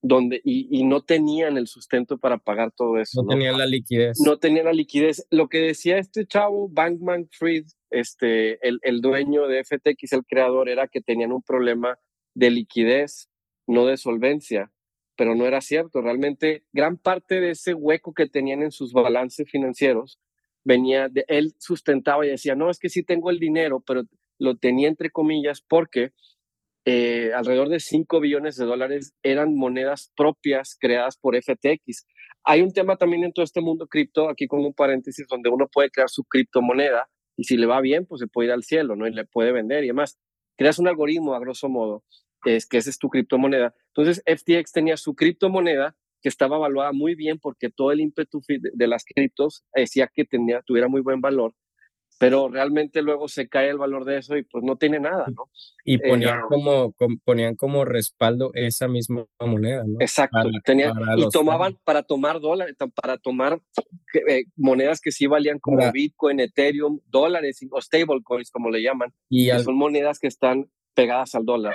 donde 0.01 0.41
y, 0.45 0.85
no 0.85 1.03
tenían 1.03 1.59
el 1.59 1.67
sustento 1.67 2.19
para 2.19 2.39
pagar 2.39 2.73
todo 2.73 2.99
eso. 2.99 3.23
No, 3.23 3.29
tenían 3.29 3.59
la 3.59 3.67
liquidez. 3.67 4.19
No 4.25 4.39
tenían 4.39 4.67
la 4.67 4.73
liquidez. 4.73 5.27
Lo 5.31 5.49
que 5.49 5.59
decía 5.59 5.99
este 5.99 6.27
chavo, 6.27 6.69
Bankman 6.69 7.29
Fried, 7.31 7.67
este, 7.91 8.67
el, 8.67 8.79
el 8.83 9.01
dueño 9.01 9.49
de 9.49 9.65
FTX, 9.65 10.13
el 10.13 10.25
creador, 10.25 10.69
era 10.69 10.89
que 10.89 11.01
tenían 11.01 11.33
un 11.33 11.43
problema 11.43 11.99
de 12.35 12.51
liquidez, 12.51 13.29
no 13.67 13.87
de 13.87 13.97
solvencia, 13.97 14.73
pero 15.17 15.35
no 15.35 15.47
era 15.47 15.61
cierto. 15.61 16.01
Realmente 16.01 16.65
gran 16.73 16.97
parte 16.97 17.41
de 17.41 17.51
ese 17.51 17.75
hueco 17.75 18.15
que 18.15 18.29
tenían 18.29 18.63
en 18.63 18.71
sus 18.71 18.93
balances 18.93 19.51
financieros 19.51 20.21
venía 20.65 21.09
de 21.09 21.25
él 21.29 21.55
sustentaba 21.59 22.27
y 22.27 22.31
decía, 22.31 22.55
no, 22.55 22.71
es 22.71 22.79
que 22.79 22.91
sí 22.91 23.03
tengo 23.03 23.31
el 23.31 23.39
dinero, 23.39 23.83
pero 23.85 24.03
lo 24.39 24.57
tenía 24.57 24.89
entre 24.89 25.11
comillas 25.11 25.63
porque 25.63 26.13
eh, 26.91 27.35
alrededor 27.35 27.69
de 27.69 27.81
5 27.81 28.19
billones 28.19 28.57
de 28.57 28.65
dólares 28.65 29.13
eran 29.23 29.55
monedas 29.55 30.11
propias 30.17 30.75
creadas 30.81 31.19
por 31.19 31.37
FTX. 31.37 32.07
Hay 32.45 32.63
un 32.63 32.73
tema 32.73 32.97
también 32.97 33.25
en 33.25 33.35
todo 33.35 33.45
este 33.45 33.61
mundo 33.61 33.87
cripto, 33.89 34.31
aquí 34.31 34.47
con 34.47 34.61
un 34.65 34.73
paréntesis, 34.73 35.27
donde 35.29 35.51
uno 35.51 35.69
puede 35.71 35.91
crear 35.91 36.09
su 36.09 36.25
criptomoneda 36.25 37.07
y 37.37 37.45
si 37.45 37.59
le 37.59 37.67
va 37.67 37.83
bien, 37.83 38.07
pues 38.07 38.21
se 38.21 38.27
puede 38.27 38.49
ir 38.49 38.53
al 38.53 38.63
cielo, 38.63 38.97
¿no? 38.97 39.07
Y 39.07 39.13
le 39.13 39.27
puede 39.27 39.53
vender 39.53 39.85
y 39.85 39.89
demás. 39.89 40.19
Creas 40.57 40.79
un 40.79 40.89
algoritmo, 40.89 41.35
a 41.35 41.41
grosso 41.41 41.69
modo, 41.69 42.05
es 42.47 42.67
que 42.67 42.79
esa 42.79 42.89
es 42.89 42.97
tu 42.97 43.11
criptomoneda. 43.11 43.75
Entonces, 43.89 44.23
FTX 44.25 44.73
tenía 44.73 44.97
su 44.97 45.15
criptomoneda 45.15 45.95
que 46.23 46.31
estaba 46.31 46.57
evaluada 46.57 46.93
muy 46.93 47.15
bien 47.15 47.39
porque 47.39 47.69
todo 47.69 47.93
el 47.93 48.01
ímpetu 48.01 48.41
de 48.49 48.87
las 48.87 49.05
criptos 49.05 49.63
decía 49.75 50.11
que 50.11 50.25
tenía, 50.25 50.63
tuviera 50.63 50.89
muy 50.89 51.03
buen 51.03 51.21
valor 51.21 51.53
pero 52.19 52.49
realmente 52.49 53.01
luego 53.01 53.29
se 53.29 53.49
cae 53.49 53.71
el 53.71 53.79
valor 53.79 54.05
de 54.05 54.19
eso 54.19 54.37
y 54.37 54.43
pues 54.43 54.65
no 54.65 54.77
tiene 54.77 54.99
nada, 54.99 55.27
¿no? 55.35 55.49
Y 55.85 55.95
eh, 55.95 56.01
ponían, 56.07 56.41
como, 56.49 56.93
ponían 57.25 57.55
como 57.55 57.85
respaldo 57.85 58.51
esa 58.55 58.89
misma 58.89 59.25
moneda, 59.41 59.85
¿no? 59.87 59.99
Exacto, 60.01 60.49
y 60.49 61.29
tomaban 61.31 61.79
para 61.85 62.03
tomar 62.03 62.41
dólares, 62.41 62.77
para 62.95 63.19
tomar 63.19 63.61
eh, 64.29 64.45
monedas 64.57 65.01
que 65.01 65.13
sí 65.13 65.29
valían 65.29 65.61
como 65.61 65.91
Bitcoin, 65.93 66.41
Ethereum, 66.41 67.01
dólares 67.07 67.61
o 67.71 67.81
stablecoins 67.81 68.51
como 68.51 68.69
le 68.69 68.83
llaman, 68.83 69.15
y 69.29 69.51
son 69.63 69.77
monedas 69.77 70.19
que 70.19 70.27
están 70.27 70.69
pegadas 70.95 71.37
al 71.37 71.45
dólar. 71.45 71.75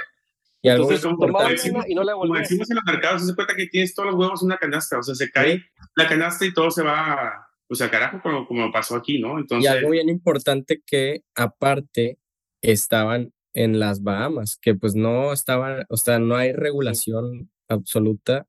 Y 0.61 0.69
Entonces, 0.69 1.01
tomaban 1.01 1.55
y 1.87 1.95
no 1.95 2.03
le 2.03 2.13
Como 2.13 2.35
decimos 2.35 2.69
en 2.69 2.75
los 2.75 2.85
mercados, 2.85 3.25
se 3.25 3.35
cuenta 3.35 3.55
que 3.55 3.67
tienes 3.67 3.93
todos 3.95 4.11
los 4.11 4.19
huevos 4.19 4.41
en 4.41 4.47
una 4.47 4.57
canasta, 4.57 4.99
o 4.99 5.03
sea, 5.03 5.15
se 5.15 5.29
cae 5.31 5.63
la 5.95 6.07
canasta 6.07 6.45
y 6.45 6.53
todo 6.53 6.69
se 6.71 6.83
va 6.83 7.47
o 7.73 7.75
sea, 7.75 7.89
carajo, 7.89 8.21
como, 8.21 8.47
como 8.47 8.71
pasó 8.71 8.95
aquí, 8.95 9.19
¿no? 9.19 9.39
Entonces... 9.39 9.65
Y 9.65 9.67
algo 9.67 9.89
bien 9.89 10.09
importante 10.09 10.81
que 10.85 11.23
aparte 11.35 12.17
estaban 12.61 13.33
en 13.53 13.79
las 13.79 14.01
Bahamas, 14.01 14.57
que 14.61 14.75
pues 14.75 14.95
no 14.95 15.33
estaban, 15.33 15.85
o 15.89 15.97
sea, 15.97 16.19
no 16.19 16.35
hay 16.35 16.53
regulación 16.53 17.51
absoluta. 17.67 18.47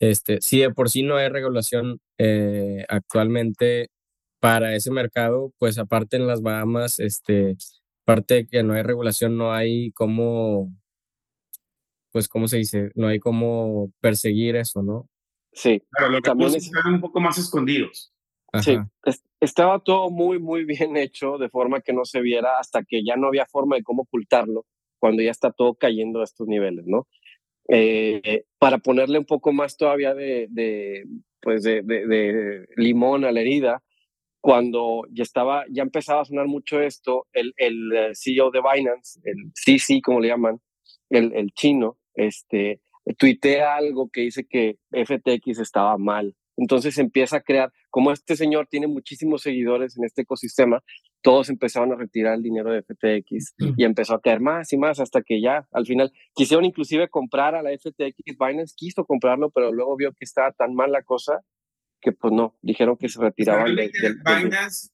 Este, 0.00 0.40
si 0.40 0.58
de 0.60 0.70
por 0.70 0.90
sí 0.90 1.02
no 1.02 1.16
hay 1.16 1.28
regulación 1.28 2.00
eh, 2.18 2.84
actualmente 2.88 3.90
para 4.40 4.74
ese 4.74 4.90
mercado, 4.90 5.52
pues 5.58 5.78
aparte 5.78 6.16
en 6.16 6.26
las 6.26 6.42
Bahamas, 6.42 7.00
este, 7.00 7.56
aparte 8.04 8.34
de 8.34 8.46
que 8.46 8.62
no 8.62 8.74
hay 8.74 8.82
regulación, 8.82 9.36
no 9.36 9.52
hay 9.52 9.90
cómo, 9.92 10.72
pues, 12.12 12.28
¿cómo 12.28 12.48
se 12.48 12.58
dice? 12.58 12.90
No 12.94 13.08
hay 13.08 13.18
cómo 13.18 13.92
perseguir 14.00 14.56
eso, 14.56 14.82
¿no? 14.82 15.08
Sí. 15.52 15.82
Claro, 15.90 16.12
lo 16.12 16.18
que 16.18 16.30
también 16.30 16.54
es... 16.54 16.66
están 16.66 16.94
un 16.94 17.00
poco 17.00 17.20
más 17.20 17.38
escondidos. 17.38 18.12
Sí, 18.62 18.78
estaba 19.40 19.78
todo 19.80 20.10
muy, 20.10 20.38
muy 20.38 20.64
bien 20.64 20.96
hecho 20.96 21.38
de 21.38 21.48
forma 21.48 21.80
que 21.80 21.92
no 21.92 22.04
se 22.04 22.20
viera 22.20 22.58
hasta 22.58 22.82
que 22.82 23.04
ya 23.04 23.16
no 23.16 23.28
había 23.28 23.46
forma 23.46 23.76
de 23.76 23.82
cómo 23.82 24.02
ocultarlo 24.02 24.64
cuando 24.98 25.22
ya 25.22 25.30
está 25.30 25.52
todo 25.52 25.74
cayendo 25.74 26.20
a 26.20 26.24
estos 26.24 26.48
niveles, 26.48 26.86
¿no? 26.86 27.06
Eh, 27.68 28.44
para 28.58 28.78
ponerle 28.78 29.18
un 29.18 29.26
poco 29.26 29.52
más 29.52 29.76
todavía 29.76 30.14
de, 30.14 30.48
de 30.50 31.04
pues 31.40 31.62
de, 31.62 31.82
de, 31.82 32.66
limón 32.76 33.24
a 33.24 33.32
la 33.32 33.40
herida, 33.40 33.82
cuando 34.40 35.02
ya 35.10 35.22
estaba, 35.22 35.64
ya 35.70 35.82
empezaba 35.82 36.22
a 36.22 36.24
sonar 36.24 36.46
mucho 36.46 36.80
esto, 36.80 37.26
el, 37.32 37.52
el 37.56 37.92
eh, 37.92 38.10
CEO 38.14 38.50
de 38.50 38.60
Binance, 38.60 39.20
el 39.24 39.52
CC, 39.54 40.00
como 40.02 40.20
le 40.20 40.28
llaman, 40.28 40.60
el, 41.10 41.32
el 41.34 41.52
chino, 41.52 41.98
este, 42.14 42.80
tuitea 43.16 43.76
algo 43.76 44.08
que 44.10 44.22
dice 44.22 44.46
que 44.46 44.78
FTX 44.90 45.58
estaba 45.58 45.96
mal. 45.98 46.34
Entonces 46.58 46.98
empieza 46.98 47.36
a 47.36 47.40
crear, 47.40 47.72
como 47.88 48.10
este 48.10 48.36
señor 48.36 48.66
tiene 48.68 48.88
muchísimos 48.88 49.42
seguidores 49.42 49.96
en 49.96 50.04
este 50.04 50.22
ecosistema, 50.22 50.82
todos 51.22 51.48
empezaron 51.50 51.92
a 51.92 51.96
retirar 51.96 52.34
el 52.34 52.42
dinero 52.42 52.72
de 52.72 52.82
FTX 52.82 53.54
y 53.76 53.84
empezó 53.84 54.14
a 54.14 54.20
caer 54.20 54.40
más 54.40 54.72
y 54.72 54.76
más 54.76 54.98
hasta 54.98 55.22
que 55.22 55.40
ya 55.40 55.66
al 55.72 55.86
final 55.86 56.12
quisieron 56.34 56.64
inclusive 56.64 57.08
comprar 57.08 57.54
a 57.54 57.62
la 57.62 57.70
FTX, 57.70 58.36
Binance 58.38 58.74
quiso 58.76 59.04
comprarlo, 59.04 59.50
pero 59.50 59.72
luego 59.72 59.96
vio 59.96 60.12
que 60.12 60.24
estaba 60.24 60.50
tan 60.52 60.74
mal 60.74 60.90
la 60.90 61.02
cosa 61.02 61.40
que 62.00 62.12
pues 62.12 62.32
no, 62.32 62.56
dijeron 62.60 62.96
que 62.96 63.08
se 63.08 63.20
retiraban. 63.20 63.74
de, 63.76 63.90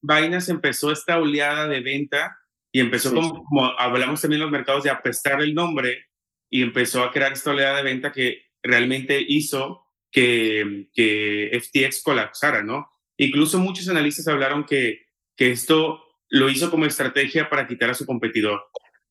Binance, 0.02 0.52
empezó 0.52 0.92
esta 0.92 1.18
oleada 1.18 1.66
de 1.66 1.80
venta 1.80 2.36
y 2.72 2.80
empezó 2.80 3.14
como, 3.14 3.42
como, 3.44 3.64
hablamos 3.78 4.20
también 4.20 4.40
en 4.40 4.46
los 4.46 4.52
mercados 4.52 4.84
de 4.84 4.90
apestar 4.90 5.40
el 5.40 5.54
nombre 5.54 6.06
y 6.50 6.62
empezó 6.62 7.02
a 7.02 7.10
crear 7.10 7.32
esta 7.32 7.50
oleada 7.50 7.78
de 7.78 7.84
venta 7.84 8.12
que 8.12 8.42
realmente 8.62 9.24
hizo 9.26 9.83
que, 10.14 10.88
que 10.94 11.60
FTX 11.60 12.04
colapsara, 12.04 12.62
¿no? 12.62 12.88
Incluso 13.16 13.58
muchos 13.58 13.88
analistas 13.88 14.28
hablaron 14.28 14.64
que, 14.64 15.06
que 15.36 15.50
esto 15.50 16.00
lo 16.28 16.48
hizo 16.48 16.70
como 16.70 16.86
estrategia 16.86 17.50
para 17.50 17.66
quitar 17.66 17.90
a 17.90 17.94
su 17.94 18.06
competidor. 18.06 18.62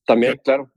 También, 0.06 0.40
claro. 0.42 0.72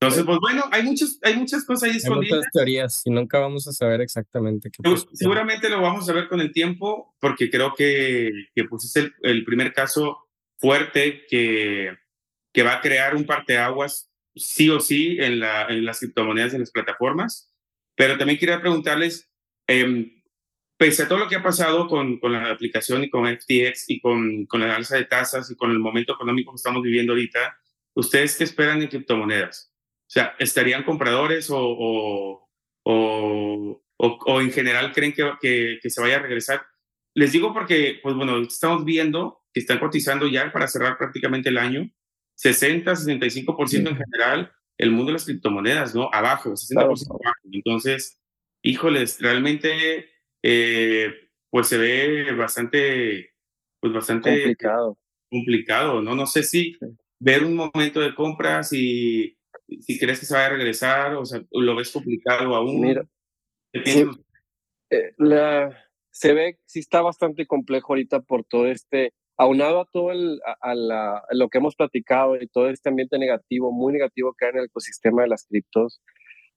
Entonces, 0.00 0.24
pues 0.24 0.38
bueno, 0.40 0.64
hay 0.72 0.82
muchas, 0.82 1.20
hay 1.22 1.36
muchas 1.36 1.64
cosas 1.64 1.88
ahí 1.88 1.96
escondidas. 1.98 2.32
Hay 2.32 2.38
muchas 2.38 2.52
teorías 2.52 3.02
y 3.04 3.10
nunca 3.10 3.38
vamos 3.38 3.68
a 3.68 3.72
saber 3.72 4.00
exactamente 4.00 4.70
qué 4.72 4.82
pasa. 4.82 5.06
Seguramente 5.12 5.68
lo 5.68 5.80
vamos 5.80 6.08
a 6.08 6.12
ver 6.12 6.28
con 6.28 6.40
el 6.40 6.50
tiempo, 6.50 7.14
porque 7.20 7.48
creo 7.48 7.74
que, 7.74 8.32
que 8.56 8.64
pues 8.64 8.84
es 8.84 8.96
el, 8.96 9.14
el, 9.22 9.44
primer 9.44 9.72
caso 9.72 10.28
fuerte 10.58 11.24
que, 11.28 11.96
que 12.52 12.62
va 12.64 12.74
a 12.74 12.80
crear 12.80 13.14
un 13.14 13.24
parteaguas 13.24 14.10
sí 14.34 14.68
o 14.70 14.80
sí 14.80 15.18
en, 15.20 15.38
la, 15.38 15.68
en 15.68 15.84
las 15.84 16.00
criptomonedas 16.00 16.50
de 16.50 16.58
las 16.58 16.72
plataformas. 16.72 17.51
Pero 17.94 18.16
también 18.16 18.38
quería 18.38 18.60
preguntarles, 18.60 19.30
eh, 19.68 20.22
pese 20.76 21.04
a 21.04 21.08
todo 21.08 21.18
lo 21.18 21.28
que 21.28 21.36
ha 21.36 21.42
pasado 21.42 21.86
con, 21.86 22.18
con, 22.18 22.32
la 22.32 22.50
aplicación 22.50 23.04
y 23.04 23.10
con 23.10 23.26
FTX 23.26 23.90
y 23.90 24.00
con, 24.00 24.46
con 24.46 24.60
la 24.60 24.74
alza 24.74 24.96
de 24.96 25.04
tasas 25.04 25.50
y 25.50 25.56
con 25.56 25.70
el 25.70 25.78
momento 25.78 26.14
económico 26.14 26.52
que 26.52 26.56
estamos 26.56 26.82
viviendo 26.82 27.12
ahorita, 27.12 27.56
¿ustedes 27.94 28.36
qué 28.36 28.44
esperan 28.44 28.82
en 28.82 28.88
criptomonedas? 28.88 29.72
O 29.72 30.10
sea, 30.12 30.34
¿estarían 30.38 30.82
compradores 30.82 31.50
o, 31.50 31.58
o, 31.58 32.50
o, 32.84 33.82
o 33.96 34.40
en 34.40 34.50
general 34.50 34.92
creen 34.92 35.12
que, 35.12 35.30
que, 35.40 35.78
que, 35.80 35.90
se 35.90 36.00
vaya 36.00 36.16
a 36.16 36.22
regresar? 36.22 36.66
Les 37.14 37.32
digo 37.32 37.52
porque, 37.52 38.00
pues 38.02 38.14
bueno, 38.14 38.38
estamos 38.42 38.84
viendo 38.84 39.44
que 39.52 39.60
están 39.60 39.78
cotizando 39.78 40.26
ya 40.26 40.50
para 40.50 40.66
cerrar 40.66 40.98
prácticamente 40.98 41.50
el 41.50 41.58
año 41.58 41.88
60, 42.34 42.92
65% 42.92 43.88
en 43.88 43.96
general 43.96 44.52
el 44.78 44.90
mundo 44.90 45.06
de 45.06 45.12
las 45.14 45.24
criptomonedas, 45.24 45.94
¿no? 45.94 46.08
Abajo, 46.12 46.50
60% 46.50 46.76
abajo. 46.84 47.40
Entonces, 47.50 48.20
híjoles, 48.62 49.20
realmente, 49.20 50.08
eh, 50.42 51.12
pues 51.50 51.68
se 51.68 51.78
ve 51.78 52.32
bastante, 52.32 53.34
pues 53.80 53.92
bastante 53.92 54.30
complicado. 54.30 54.98
complicado, 55.30 56.02
¿no? 56.02 56.14
No 56.14 56.26
sé 56.26 56.42
si 56.42 56.76
ver 57.18 57.44
un 57.44 57.54
momento 57.54 58.00
de 58.00 58.14
compras 58.14 58.72
y 58.72 59.36
si 59.80 59.98
crees 59.98 60.20
que 60.20 60.26
se 60.26 60.34
va 60.34 60.46
a 60.46 60.50
regresar, 60.50 61.14
o 61.14 61.24
sea, 61.24 61.42
lo 61.50 61.76
ves 61.76 61.90
complicado 61.90 62.54
aún. 62.54 62.80
Mira, 62.80 63.06
eh, 63.72 65.14
la, 65.16 65.88
se 66.10 66.34
ve, 66.34 66.58
sí 66.66 66.80
está 66.80 67.00
bastante 67.00 67.46
complejo 67.46 67.92
ahorita 67.92 68.20
por 68.20 68.44
todo 68.44 68.66
este 68.66 69.14
aunado 69.42 69.80
a 69.80 69.86
todo 69.86 70.12
el, 70.12 70.40
a, 70.60 70.74
la, 70.74 71.24
lo 71.30 71.48
que 71.48 71.58
hemos 71.58 71.74
platicado 71.74 72.36
y 72.36 72.46
todo 72.46 72.68
este 72.68 72.90
ambiente 72.90 73.18
negativo, 73.18 73.72
muy 73.72 73.92
negativo 73.92 74.34
que 74.38 74.44
hay 74.44 74.50
en 74.52 74.58
el 74.58 74.64
ecosistema 74.66 75.22
de 75.22 75.28
las 75.28 75.46
criptos, 75.46 76.00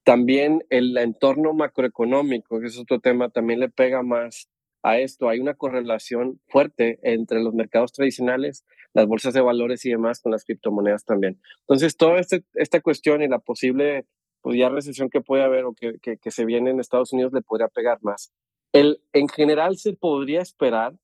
también 0.04 0.64
el 0.70 0.96
entorno 0.96 1.52
macroeconómico, 1.52 2.60
que 2.60 2.66
es 2.66 2.78
otro 2.78 3.00
tema, 3.00 3.28
también 3.28 3.58
le 3.58 3.68
pega 3.68 4.04
más 4.04 4.48
a 4.84 5.00
esto. 5.00 5.28
Hay 5.28 5.40
una 5.40 5.54
correlación 5.54 6.40
fuerte 6.46 7.00
entre 7.02 7.42
los 7.42 7.54
mercados 7.54 7.92
tradicionales, 7.92 8.64
las 8.94 9.06
bolsas 9.06 9.34
de 9.34 9.40
valores 9.40 9.84
y 9.84 9.90
demás 9.90 10.20
con 10.20 10.30
las 10.30 10.44
criptomonedas 10.44 11.04
también. 11.04 11.40
Entonces, 11.62 11.96
toda 11.96 12.20
este, 12.20 12.44
esta 12.54 12.80
cuestión 12.80 13.20
y 13.20 13.26
la 13.26 13.40
posible 13.40 14.06
pues 14.42 14.56
ya 14.56 14.68
recesión 14.68 15.10
que 15.10 15.20
puede 15.20 15.42
haber 15.42 15.64
o 15.64 15.74
que, 15.74 15.98
que, 16.00 16.18
que 16.18 16.30
se 16.30 16.44
viene 16.44 16.70
en 16.70 16.78
Estados 16.78 17.12
Unidos 17.12 17.32
le 17.32 17.42
podría 17.42 17.66
pegar 17.66 17.98
más. 18.02 18.32
El, 18.72 19.00
en 19.12 19.26
general 19.26 19.76
se 19.76 19.94
podría 19.94 20.40
esperar 20.40 20.94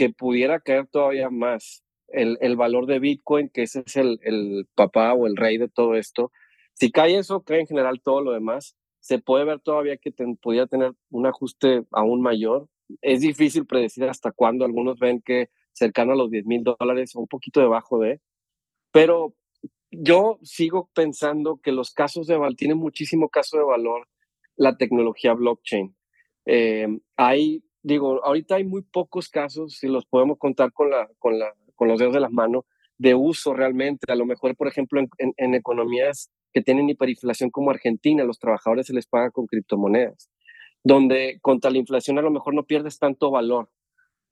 que 0.00 0.08
pudiera 0.08 0.60
caer 0.60 0.86
todavía 0.86 1.28
más 1.28 1.84
el, 2.08 2.38
el 2.40 2.56
valor 2.56 2.86
de 2.86 3.00
Bitcoin, 3.00 3.50
que 3.50 3.64
ese 3.64 3.82
es 3.84 3.96
el, 3.96 4.18
el, 4.22 4.66
papá 4.74 5.12
o 5.12 5.26
el 5.26 5.36
rey 5.36 5.58
de 5.58 5.68
todo 5.68 5.94
esto. 5.94 6.32
Si 6.72 6.90
cae 6.90 7.18
eso, 7.18 7.42
cae 7.42 7.60
en 7.60 7.66
general 7.66 8.00
todo 8.02 8.22
lo 8.22 8.32
demás. 8.32 8.78
Se 9.00 9.18
puede 9.18 9.44
ver 9.44 9.60
todavía 9.60 9.98
que 9.98 10.10
pudiera 10.40 10.66
tener 10.66 10.92
un 11.10 11.26
ajuste 11.26 11.84
aún 11.92 12.22
mayor. 12.22 12.66
Es 13.02 13.20
difícil 13.20 13.66
predecir 13.66 14.04
hasta 14.04 14.32
cuándo. 14.32 14.64
Algunos 14.64 14.98
ven 14.98 15.20
que 15.20 15.50
cercano 15.72 16.12
a 16.12 16.16
los 16.16 16.30
10 16.30 16.46
mil 16.46 16.64
dólares 16.64 17.14
o 17.14 17.20
un 17.20 17.28
poquito 17.28 17.60
debajo 17.60 17.98
de. 17.98 18.22
Pero 18.92 19.34
yo 19.90 20.38
sigo 20.42 20.88
pensando 20.94 21.60
que 21.62 21.72
los 21.72 21.92
casos 21.92 22.26
de 22.26 22.38
valor, 22.38 22.56
tiene 22.56 22.74
muchísimo 22.74 23.28
caso 23.28 23.58
de 23.58 23.64
valor 23.64 24.08
la 24.56 24.78
tecnología 24.78 25.34
blockchain. 25.34 25.94
Eh, 26.46 26.88
hay 27.18 27.62
digo, 27.82 28.24
ahorita 28.24 28.56
hay 28.56 28.64
muy 28.64 28.82
pocos 28.82 29.28
casos, 29.28 29.76
si 29.78 29.88
los 29.88 30.06
podemos 30.06 30.38
contar 30.38 30.72
con, 30.72 30.90
la, 30.90 31.08
con, 31.18 31.38
la, 31.38 31.54
con 31.74 31.88
los 31.88 31.98
dedos 31.98 32.14
de 32.14 32.20
las 32.20 32.32
manos, 32.32 32.64
de 32.98 33.14
uso 33.14 33.54
realmente. 33.54 34.12
A 34.12 34.16
lo 34.16 34.26
mejor, 34.26 34.56
por 34.56 34.68
ejemplo, 34.68 35.00
en, 35.00 35.32
en, 35.36 35.54
economías 35.54 36.30
que 36.52 36.60
tienen 36.60 36.90
hiperinflación 36.90 37.50
como 37.50 37.70
Argentina, 37.70 38.24
los 38.24 38.38
trabajadores 38.38 38.86
se 38.86 38.92
les 38.92 39.06
paga 39.06 39.30
con 39.30 39.46
criptomonedas, 39.46 40.30
donde 40.84 41.38
contra 41.40 41.70
la 41.70 41.78
inflación 41.78 42.18
a 42.18 42.22
lo 42.22 42.30
mejor 42.30 42.54
no 42.54 42.64
pierdes 42.64 42.98
tanto 42.98 43.30
valor. 43.30 43.70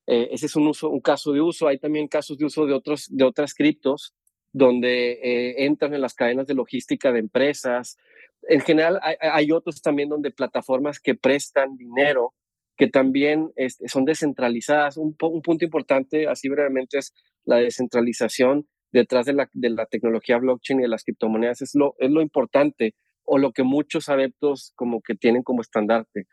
Eh, 0.07 0.29
ese 0.33 0.47
es 0.47 0.57
un, 0.57 0.67
uso, 0.67 0.91
un 0.91 1.01
caso 1.01 1.33
de 1.33 1.41
uso. 1.41 1.69
Hay 1.69 1.79
también 1.79 2.09
casos 2.09 2.37
de 2.39 2.45
uso 2.45 2.67
de, 2.67 2.75
otros, 2.75 3.07
de 3.11 3.25
otras 3.25 3.55
criptos, 3.55 4.15
donde 4.53 5.13
eh, 5.13 5.65
entran 5.65 5.95
en 5.95 6.01
las 6.01 6.15
cadenas 6.15 6.47
de 6.47 6.55
logística 6.55 7.13
de 7.13 7.21
empresas. 7.21 7.97
En 8.43 8.61
general, 8.61 8.99
hay, 9.03 9.17
hay 9.21 9.53
otros 9.53 9.81
también 9.81 10.09
donde 10.09 10.31
plataformas 10.31 11.01
que 11.01 11.15
prestan 11.15 11.77
dinero 11.77 12.35
que 12.79 12.89
también 12.89 13.51
este, 13.57 13.89
son 13.89 14.05
descentralizadas. 14.05 14.97
Un, 14.97 15.17
un, 15.21 15.43
punto 15.43 15.65
importante, 15.65 16.29
así 16.29 16.49
brevemente, 16.49 16.99
es 16.99 17.13
la 17.45 17.57
descentralización 17.57 18.67
detrás 18.93 19.27
de 19.27 19.35
la, 19.35 19.51
de 19.53 19.71
la 19.71 19.87
tecnología 19.87 20.39
blockchain 20.39 20.79
y 20.79 20.83
de 20.83 20.89
las 20.89 21.03
criptomonedas. 21.03 21.61
Es 21.61 21.75
lo, 21.75 21.97
es 21.99 22.11
lo 22.11 22.23
importante 22.23 22.95
o 23.25 23.37
lo 23.37 23.53
que 23.53 23.65
muchos 23.65 24.09
adeptos 24.09 24.73
como 24.77 25.03
que 25.03 25.15
tienen 25.15 25.43
como 25.43 25.61
estandarte. 25.61 26.27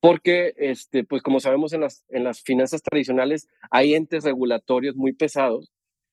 Porque, 0.00 0.54
este, 0.56 1.04
pues 1.04 1.22
como 1.22 1.38
sabemos 1.38 1.72
en 1.74 1.82
las, 1.82 2.04
en 2.08 2.24
las 2.24 2.42
finanzas 2.42 2.82
tradicionales, 2.82 3.46
hay 3.70 3.94
entes 3.94 4.24
regulatorios 4.24 4.96
muy 4.96 5.12
pesados 5.12 5.70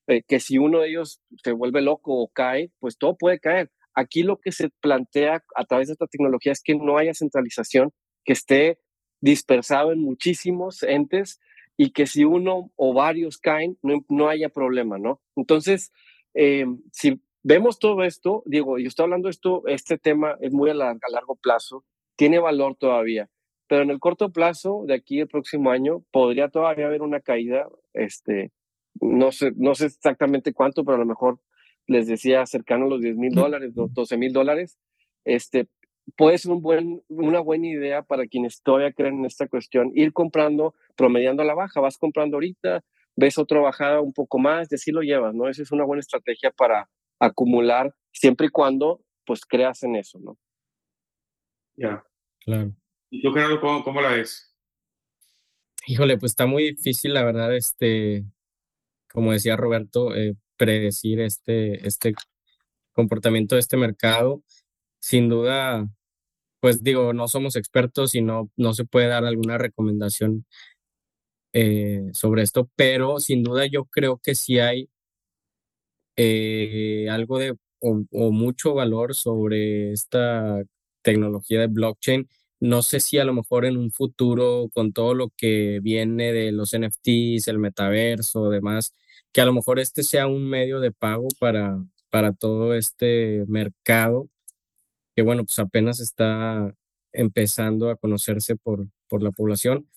eh, 0.08 0.24
que 0.28 0.40
si 0.40 0.58
uno 0.58 0.82
de 0.82 0.90
ellos 0.90 1.22
se 1.44 1.54
vuelve 1.54 1.82
loco 1.82 2.22
o 2.22 2.28
cae, 2.28 2.72
pues 2.80 2.98
todo 2.98 3.16
puede 3.16 3.40
caer. 3.40 3.72
Aquí 3.96 4.24
lo 4.24 4.38
que 4.38 4.52
se 4.52 4.70
plantea 4.82 5.44
a 5.56 5.66
través 5.66 5.88
de 5.88 5.94
esta 5.94 6.08
tecnología 6.08 6.52
es 6.52 6.62
que 6.62 6.76
no 6.76 6.98
haya 6.98 7.14
centralización, 7.14 7.92
que 8.26 8.34
esté 8.34 8.78
dispersado 9.22 9.92
en 9.92 10.02
muchísimos 10.02 10.84
entes 10.84 11.40
y 11.78 11.92
que 11.92 12.08
si 12.08 12.26
uno 12.26 12.72
o 12.76 12.94
varios 12.94 13.38
caen, 13.38 13.78
no, 13.82 14.04
no 14.10 14.28
haya 14.28 14.50
problema, 14.50 14.98
¿no? 14.98 15.22
Entonces, 15.36 15.94
eh, 16.34 16.66
si 16.92 17.22
vemos 17.42 17.80
todo 17.80 18.04
esto, 18.04 18.44
digo, 18.46 18.78
yo 18.78 18.88
estoy 18.88 19.06
hablando 19.06 19.28
de 19.28 19.32
esto, 19.32 19.64
este 19.66 19.98
tema 19.98 20.38
es 20.42 20.52
muy 20.52 20.70
a, 20.70 20.74
a, 20.74 21.12
largo 21.12 21.36
plazo, 21.36 21.86
tiene 22.16 22.40
valor 22.40 22.76
todavía, 22.76 23.30
pero 23.68 23.84
en 23.84 23.92
el 23.92 24.00
corto 24.00 24.32
plazo, 24.32 24.84
de 24.88 24.96
aquí 24.96 25.22
el 25.22 25.28
próximo 25.28 25.72
año, 25.72 26.04
podría 26.12 26.50
todavía 26.50 26.88
haber 26.88 27.02
una 27.02 27.22
caída, 27.22 27.68
este, 27.94 28.52
no 29.00 29.32
sé, 29.32 29.54
no 29.56 29.76
sé 29.76 29.86
exactamente 29.86 30.54
cuánto, 30.54 30.84
pero 30.84 30.96
a 30.96 31.00
lo 31.00 31.06
mejor 31.06 31.40
les 31.88 32.08
decía 32.08 32.46
cercano 32.46 32.86
a 32.86 32.90
los 32.90 33.02
10 33.02 33.16
mil 33.16 33.34
dólares, 33.34 33.72
12 33.74 34.18
mil 34.18 34.34
dólares, 34.34 34.78
este, 35.24 35.68
puede 36.16 36.38
ser 36.38 36.52
un 36.52 36.62
buen, 36.62 37.04
una 37.08 37.40
buena 37.40 37.68
idea 37.68 38.02
para 38.04 38.28
quienes 38.28 38.62
todavía 38.62 38.92
creen 38.92 39.20
en 39.20 39.26
esta 39.26 39.48
cuestión, 39.48 39.92
ir 39.96 40.14
comprando, 40.14 40.76
promediando 40.96 41.44
a 41.44 41.46
la 41.46 41.54
baja, 41.54 41.82
vas 41.82 41.98
comprando 41.98 42.38
ahorita, 42.38 42.84
ves 43.16 43.38
otra 43.38 43.60
bajada 43.60 44.02
un 44.02 44.14
poco 44.14 44.40
más 44.40 44.72
y 44.72 44.76
así 44.76 44.92
lo 44.92 45.02
llevas, 45.02 45.34
¿no? 45.36 45.50
Esa 45.50 45.64
es 45.64 45.72
una 45.72 45.84
buena 45.84 46.02
estrategia 46.02 46.52
para 46.52 46.90
acumular 47.20 47.94
siempre 48.12 48.48
y 48.48 48.50
cuando 48.50 49.02
pues 49.26 49.46
creas 49.46 49.84
en 49.84 49.96
eso, 49.96 50.20
¿no? 50.20 50.38
Ya. 51.76 52.04
Claro. 52.40 52.74
¿Y 53.10 53.22
tú, 53.22 53.32
Gerardo, 53.32 53.60
cómo, 53.60 53.84
cómo 53.84 54.02
la 54.02 54.10
ves? 54.10 54.56
Híjole, 55.88 56.18
pues 56.18 56.32
está 56.32 56.46
muy 56.46 56.64
difícil, 56.64 57.14
la 57.14 57.24
verdad, 57.24 57.56
este, 57.56 58.26
como 59.12 59.32
decía 59.32 59.56
Roberto, 59.56 60.16
eh, 60.16 60.36
predecir 60.58 61.20
este, 61.20 61.88
este 61.88 62.14
comportamiento 62.94 63.56
de 63.56 63.62
este 63.62 63.78
mercado. 63.78 64.44
Sin 65.00 65.30
duda, 65.30 65.88
pues 66.60 66.84
digo, 66.84 67.14
no 67.14 67.28
somos 67.28 67.56
expertos 67.56 68.16
y 68.16 68.22
no, 68.22 68.50
no 68.58 68.74
se 68.74 68.86
puede 68.86 69.08
dar 69.08 69.26
alguna 69.26 69.58
recomendación 69.58 70.46
eh, 71.54 72.10
sobre 72.14 72.44
esto, 72.44 72.70
pero 72.76 73.20
sin 73.20 73.44
duda 73.44 73.66
yo 73.66 73.86
creo 73.86 74.20
que 74.24 74.36
sí 74.36 74.60
hay 74.60 74.90
eh, 76.18 77.08
algo 77.10 77.40
de 77.40 77.56
o, 77.82 78.04
o, 78.12 78.32
mucho 78.32 78.74
valor 78.74 79.16
sobre 79.16 79.94
esta 79.94 80.62
tecnología 81.02 81.62
de 81.62 81.68
blockchain. 81.68 82.28
No 82.60 82.82
sé 82.82 83.00
si 83.00 83.18
a 83.20 83.24
lo 83.26 83.34
mejor 83.34 83.66
en 83.66 83.78
un 83.78 83.92
futuro, 83.92 84.70
con 84.74 84.92
todo 84.94 85.14
lo 85.14 85.30
que 85.38 85.80
viene 85.82 86.34
de 86.34 86.52
los 86.52 86.74
NFTs, 86.78 87.48
el 87.48 87.60
metaverso, 87.60 88.50
demás, 88.50 88.94
que 89.32 89.42
a 89.42 89.46
lo 89.46 89.54
mejor 89.54 89.80
este 89.80 90.04
sea 90.04 90.28
un 90.28 90.50
medio 90.50 90.80
de 90.82 90.92
pago 90.92 91.28
para, 91.40 91.78
para 92.10 92.34
todo 92.34 92.74
este 92.76 93.46
mercado, 93.48 94.30
que 95.20 95.24
bueno, 95.24 95.44
pues 95.44 95.60
apenas 95.60 96.00
está 96.00 96.74
empezando 97.12 97.90
a 97.90 97.98
conocerse 97.98 98.56
por, 98.56 98.88
por 99.10 99.22
la 99.22 99.32
población. 99.32 99.90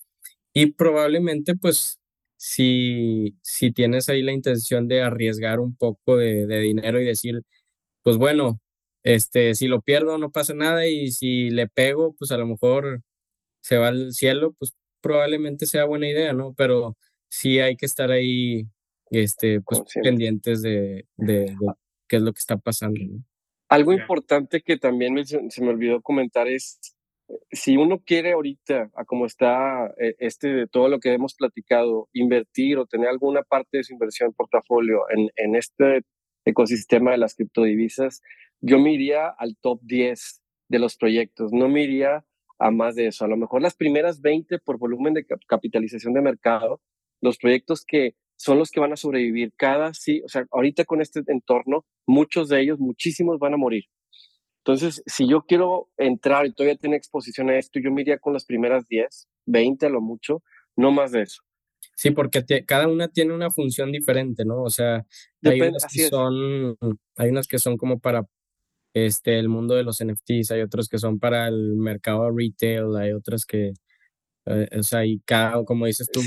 Y 0.51 0.73
probablemente, 0.73 1.55
pues, 1.55 2.01
si, 2.35 3.37
si 3.41 3.71
tienes 3.71 4.09
ahí 4.09 4.21
la 4.21 4.33
intención 4.33 4.89
de 4.89 5.01
arriesgar 5.01 5.61
un 5.61 5.77
poco 5.77 6.17
de, 6.17 6.45
de 6.45 6.59
dinero 6.59 6.99
y 6.99 7.05
decir, 7.05 7.41
pues 8.01 8.17
bueno, 8.17 8.59
este, 9.03 9.55
si 9.55 9.67
lo 9.67 9.79
pierdo 9.81 10.17
no 10.17 10.29
pasa 10.29 10.53
nada 10.53 10.87
y 10.87 11.11
si 11.11 11.49
le 11.51 11.69
pego, 11.69 12.13
pues 12.19 12.31
a 12.31 12.37
lo 12.37 12.45
mejor 12.45 13.01
se 13.61 13.77
va 13.77 13.87
al 13.87 14.11
cielo, 14.11 14.53
pues 14.59 14.73
probablemente 14.99 15.67
sea 15.67 15.85
buena 15.85 16.09
idea, 16.09 16.33
¿no? 16.33 16.53
Pero 16.53 16.97
sí 17.29 17.61
hay 17.61 17.77
que 17.77 17.85
estar 17.85 18.11
ahí, 18.11 18.67
este, 19.09 19.61
pues 19.61 19.83
pendientes 20.03 20.61
de, 20.61 21.07
de, 21.15 21.55
qué 22.09 22.17
es 22.17 22.21
lo 22.21 22.33
que 22.33 22.39
está 22.39 22.57
pasando. 22.57 22.99
Algo 23.73 23.91
importante 23.91 24.61
que 24.61 24.77
también 24.77 25.25
se 25.25 25.63
me 25.63 25.69
olvidó 25.69 25.99
comentar 26.03 26.47
es, 26.47 26.79
si 27.51 27.75
uno 27.75 28.03
quiere 28.05 28.33
ahorita, 28.33 28.91
a 28.93 29.03
como 29.03 29.25
está 29.25 29.87
eh, 29.99 30.13
este, 30.19 30.67
todo 30.67 30.89
lo 30.89 30.99
que 30.99 31.11
hemos 31.11 31.33
platicado, 31.33 32.07
invertir 32.13 32.77
o 32.77 32.85
tener 32.85 33.07
alguna 33.07 33.41
parte 33.41 33.77
de 33.77 33.83
su 33.83 33.93
inversión 33.93 34.27
en 34.27 34.33
portafolio 34.33 35.09
en, 35.09 35.31
en 35.37 35.55
este 35.55 36.03
ecosistema 36.45 37.13
de 37.13 37.17
las 37.17 37.33
criptodivisas, 37.33 38.21
yo 38.61 38.77
me 38.77 38.93
iría 38.93 39.27
al 39.27 39.57
top 39.57 39.79
10 39.81 40.43
de 40.69 40.77
los 40.77 40.95
proyectos, 40.95 41.51
no 41.51 41.67
me 41.67 41.81
iría 41.81 42.23
a 42.59 42.69
más 42.69 42.93
de 42.93 43.07
eso. 43.07 43.25
A 43.25 43.27
lo 43.27 43.37
mejor 43.37 43.63
las 43.63 43.73
primeras 43.73 44.21
20 44.21 44.59
por 44.59 44.77
volumen 44.77 45.15
de 45.15 45.25
capitalización 45.47 46.13
de 46.13 46.21
mercado, 46.21 46.79
los 47.21 47.39
proyectos 47.39 47.85
que 47.85 48.15
son 48.35 48.59
los 48.59 48.71
que 48.71 48.79
van 48.79 48.93
a 48.93 48.97
sobrevivir. 48.97 49.53
Cada 49.55 49.93
sí, 49.93 50.21
o 50.25 50.29
sea, 50.29 50.45
ahorita 50.51 50.85
con 50.85 51.01
este 51.01 51.21
entorno, 51.27 51.85
muchos 52.05 52.49
de 52.49 52.61
ellos, 52.61 52.79
muchísimos 52.79 53.39
van 53.39 53.53
a 53.53 53.57
morir. 53.57 53.85
Entonces, 54.65 55.03
si 55.05 55.27
yo 55.27 55.41
quiero 55.41 55.89
entrar 55.97 56.45
y 56.45 56.53
todavía 56.53 56.77
tener 56.77 56.97
exposición 56.97 57.49
a 57.49 57.57
esto, 57.57 57.79
yo 57.79 57.91
me 57.91 58.01
iría 58.01 58.17
con 58.17 58.33
las 58.33 58.45
primeras 58.45 58.87
10, 58.87 59.27
20 59.45 59.85
a 59.85 59.89
lo 59.89 60.01
mucho, 60.01 60.41
no 60.77 60.91
más 60.91 61.11
de 61.11 61.23
eso. 61.23 61.41
Sí, 61.95 62.11
porque 62.11 62.43
cada 62.65 62.87
una 62.87 63.09
tiene 63.09 63.33
una 63.33 63.51
función 63.51 63.91
diferente, 63.91 64.45
¿no? 64.45 64.63
O 64.63 64.69
sea, 64.69 65.05
hay 65.43 65.61
unas 65.61 65.85
que 65.85 66.07
son, 66.07 66.77
hay 67.17 67.29
unas 67.29 67.47
que 67.47 67.59
son 67.59 67.77
como 67.77 67.99
para 67.99 68.25
este, 68.93 69.37
el 69.37 69.49
mundo 69.49 69.75
de 69.75 69.83
los 69.83 70.03
NFTs, 70.03 70.51
hay 70.51 70.61
otros 70.61 70.87
que 70.87 70.97
son 70.97 71.19
para 71.19 71.47
el 71.47 71.75
mercado 71.75 72.31
retail, 72.31 72.95
hay 72.95 73.11
otras 73.11 73.45
que, 73.45 73.73
eh, 74.45 74.69
o 74.77 74.83
sea, 74.83 75.05
y 75.05 75.19
cada, 75.25 75.63
como 75.65 75.85
dices 75.85 76.09
tú, 76.11 76.21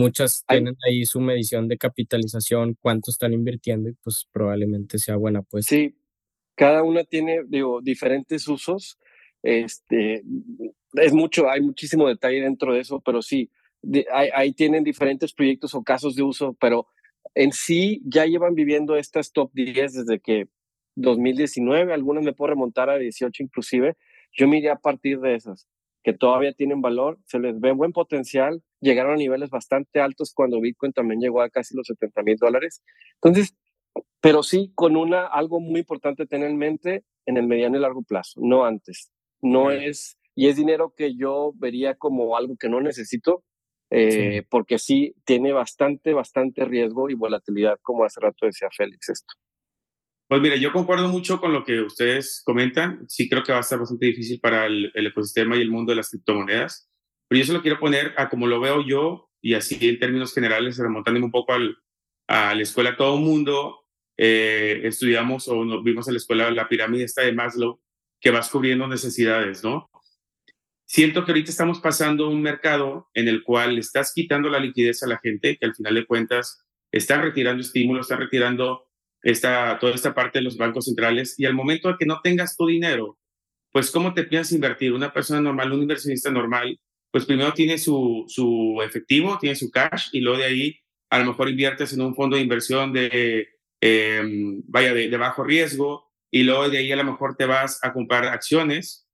muchas 0.00 0.44
tienen 0.46 0.76
ahí 0.88 1.04
su 1.04 1.20
medición 1.20 1.68
de 1.68 1.76
capitalización, 1.76 2.76
cuánto 2.80 3.10
están 3.10 3.32
invirtiendo 3.32 3.88
y 3.88 3.92
pues 4.02 4.26
probablemente 4.32 4.98
sea 4.98 5.16
buena 5.16 5.42
pues. 5.42 5.66
Sí, 5.66 5.96
cada 6.54 6.82
una 6.82 7.04
tiene, 7.04 7.42
digo, 7.46 7.80
diferentes 7.82 8.48
usos. 8.48 8.98
Este, 9.42 10.22
es 10.94 11.12
mucho, 11.12 11.48
hay 11.48 11.60
muchísimo 11.60 12.08
detalle 12.08 12.40
dentro 12.40 12.74
de 12.74 12.80
eso, 12.80 13.00
pero 13.00 13.22
sí, 13.22 13.50
ahí 14.34 14.52
tienen 14.52 14.84
diferentes 14.84 15.32
proyectos 15.32 15.74
o 15.74 15.82
casos 15.82 16.14
de 16.16 16.22
uso, 16.22 16.56
pero 16.60 16.86
en 17.34 17.52
sí 17.52 18.02
ya 18.04 18.26
llevan 18.26 18.54
viviendo 18.54 18.96
estas 18.96 19.32
top 19.32 19.50
10 19.54 19.94
desde 19.94 20.20
que 20.20 20.48
2019, 20.96 21.92
algunas 21.92 22.24
me 22.24 22.32
puedo 22.32 22.50
remontar 22.50 22.90
a 22.90 22.98
18 22.98 23.42
inclusive, 23.42 23.96
yo 24.32 24.48
me 24.48 24.58
iría 24.58 24.74
a 24.74 24.80
partir 24.80 25.20
de 25.20 25.34
esas, 25.34 25.66
que 26.02 26.12
todavía 26.12 26.52
tienen 26.52 26.80
valor, 26.80 27.18
se 27.26 27.38
les 27.38 27.60
ve 27.60 27.72
buen 27.72 27.92
potencial, 27.92 28.62
llegaron 28.80 29.12
a 29.12 29.16
niveles 29.16 29.50
bastante 29.50 30.00
altos 30.00 30.32
cuando 30.34 30.60
Bitcoin 30.60 30.92
también 30.92 31.20
llegó 31.20 31.42
a 31.42 31.50
casi 31.50 31.76
los 31.76 31.86
70 31.86 32.22
mil 32.22 32.36
dólares. 32.36 32.82
Entonces, 33.14 33.54
pero 34.20 34.42
sí 34.42 34.72
con 34.74 34.96
una, 34.96 35.26
algo 35.26 35.60
muy 35.60 35.80
importante 35.80 36.26
tener 36.26 36.50
en 36.50 36.56
mente 36.56 37.04
en 37.26 37.36
el 37.36 37.46
mediano 37.46 37.76
y 37.76 37.80
largo 37.80 38.02
plazo, 38.02 38.40
no 38.42 38.64
antes. 38.64 39.10
No 39.42 39.70
es, 39.70 40.18
y 40.34 40.48
es 40.48 40.56
dinero 40.56 40.94
que 40.96 41.16
yo 41.16 41.52
vería 41.56 41.94
como 41.94 42.36
algo 42.36 42.56
que 42.56 42.68
no 42.68 42.80
necesito, 42.80 43.42
eh, 43.90 44.44
porque 44.48 44.78
sí 44.78 45.14
tiene 45.24 45.52
bastante, 45.52 46.12
bastante 46.12 46.64
riesgo 46.64 47.10
y 47.10 47.14
volatilidad, 47.14 47.78
como 47.82 48.04
hace 48.04 48.20
rato 48.20 48.46
decía 48.46 48.68
Félix 48.70 49.08
esto. 49.08 49.34
Pues 50.30 50.40
mire, 50.42 50.60
yo 50.60 50.72
concuerdo 50.72 51.08
mucho 51.08 51.40
con 51.40 51.52
lo 51.52 51.64
que 51.64 51.80
ustedes 51.80 52.40
comentan. 52.44 53.04
Sí 53.08 53.28
creo 53.28 53.42
que 53.42 53.50
va 53.50 53.58
a 53.58 53.62
estar 53.62 53.80
bastante 53.80 54.06
difícil 54.06 54.38
para 54.38 54.66
el, 54.66 54.92
ecosistema 54.94 55.56
y 55.56 55.60
el 55.60 55.72
mundo 55.72 55.90
de 55.90 55.96
las 55.96 56.10
criptomonedas. 56.10 56.88
Pero 57.26 57.40
yo 57.40 57.46
se 57.46 57.52
lo 57.52 57.62
quiero 57.62 57.80
poner 57.80 58.14
a 58.16 58.28
como 58.28 58.46
lo 58.46 58.60
veo 58.60 58.86
yo 58.86 59.28
y 59.42 59.54
así 59.54 59.76
en 59.88 59.98
términos 59.98 60.32
generales, 60.32 60.78
remontándome 60.78 61.26
un 61.26 61.32
poco 61.32 61.52
al, 61.52 61.76
a 62.28 62.54
la 62.54 62.62
escuela 62.62 62.96
todo 62.96 63.16
mundo, 63.16 63.80
eh, 64.16 64.82
estudiamos 64.84 65.48
o 65.48 65.64
nos 65.64 65.82
vimos 65.82 66.06
en 66.06 66.14
la 66.14 66.18
escuela 66.18 66.48
la 66.52 66.68
pirámide 66.68 67.02
esta 67.02 67.22
de 67.22 67.32
Maslow, 67.32 67.80
que 68.20 68.30
vas 68.30 68.50
cubriendo 68.50 68.86
necesidades, 68.86 69.64
¿no? 69.64 69.90
Siento 70.86 71.24
que 71.24 71.32
ahorita 71.32 71.50
estamos 71.50 71.80
pasando 71.80 72.28
un 72.28 72.40
mercado 72.40 73.08
en 73.14 73.26
el 73.26 73.42
cual 73.42 73.78
estás 73.78 74.12
quitando 74.14 74.48
la 74.48 74.60
liquidez 74.60 75.02
a 75.02 75.08
la 75.08 75.18
gente, 75.18 75.56
que 75.58 75.66
al 75.66 75.74
final 75.74 75.96
de 75.96 76.06
cuentas 76.06 76.64
están 76.92 77.20
retirando 77.20 77.62
estímulos, 77.62 78.06
están 78.06 78.20
retirando 78.20 78.89
esta, 79.22 79.78
toda 79.78 79.94
esta 79.94 80.14
parte 80.14 80.38
de 80.38 80.44
los 80.44 80.56
bancos 80.56 80.86
centrales 80.86 81.38
y 81.38 81.44
al 81.44 81.54
momento 81.54 81.88
de 81.88 81.96
que 81.98 82.06
no 82.06 82.20
tengas 82.22 82.56
tu 82.56 82.66
dinero, 82.66 83.18
pues 83.72 83.90
¿cómo 83.90 84.14
te 84.14 84.24
piensas 84.24 84.52
invertir? 84.52 84.92
Una 84.92 85.12
persona 85.12 85.40
normal, 85.40 85.72
un 85.72 85.82
inversionista 85.82 86.30
normal, 86.30 86.78
pues 87.10 87.26
primero 87.26 87.52
tiene 87.52 87.78
su, 87.78 88.24
su 88.28 88.80
efectivo, 88.82 89.38
tiene 89.38 89.56
su 89.56 89.70
cash 89.70 90.08
y 90.12 90.20
luego 90.20 90.38
de 90.38 90.44
ahí 90.44 90.76
a 91.10 91.18
lo 91.18 91.26
mejor 91.26 91.48
inviertes 91.48 91.92
en 91.92 92.02
un 92.02 92.14
fondo 92.14 92.36
de 92.36 92.42
inversión 92.42 92.92
de, 92.92 93.48
em, 93.80 94.62
vaya, 94.66 94.94
de, 94.94 95.08
de, 95.08 95.16
bajo 95.16 95.42
riesgo 95.44 96.10
y 96.30 96.44
luego 96.44 96.68
de 96.68 96.78
ahí 96.78 96.92
a 96.92 96.96
lo 96.96 97.04
mejor 97.04 97.36
te 97.36 97.46
vas 97.46 97.80
a 97.82 97.92
comprar 97.92 98.24
acciones 98.26 99.08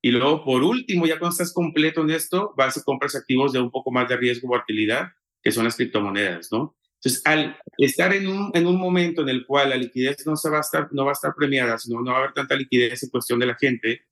y 0.00 0.10
luego 0.10 0.44
por 0.44 0.62
último, 0.62 1.06
ya 1.06 1.18
cuando 1.18 1.32
estás 1.32 1.52
completo 1.52 2.02
en 2.02 2.10
esto, 2.10 2.54
vas 2.56 2.76
y 2.76 2.82
compras 2.82 3.16
activos 3.16 3.52
de 3.52 3.60
un 3.60 3.70
poco 3.70 3.90
más 3.90 4.08
de 4.08 4.16
riesgo 4.16 4.46
o 4.46 4.50
volatilidad, 4.50 5.08
que 5.42 5.50
son 5.50 5.64
las 5.64 5.76
criptomonedas, 5.76 6.52
¿no? 6.52 6.77
Entonces, 6.98 7.22
al 7.24 7.56
estar 7.76 8.12
en 8.12 8.26
un, 8.26 8.50
en 8.54 8.66
un 8.66 8.76
momento 8.76 9.22
en 9.22 9.28
el 9.28 9.46
cual 9.46 9.70
la 9.70 9.76
liquidez 9.76 10.26
no, 10.26 10.36
se 10.36 10.50
va 10.50 10.58
a 10.58 10.62
estar, 10.62 10.88
no 10.92 11.04
va 11.04 11.12
a 11.12 11.14
estar 11.14 11.32
premiada, 11.36 11.78
sino 11.78 12.00
no 12.00 12.10
va 12.10 12.16
a 12.16 12.20
haber 12.20 12.32
tanta 12.32 12.56
liquidez 12.56 13.02
en 13.04 13.10
cuestión 13.10 13.38
de 13.38 13.46
la 13.46 13.54
gente, 13.54 14.02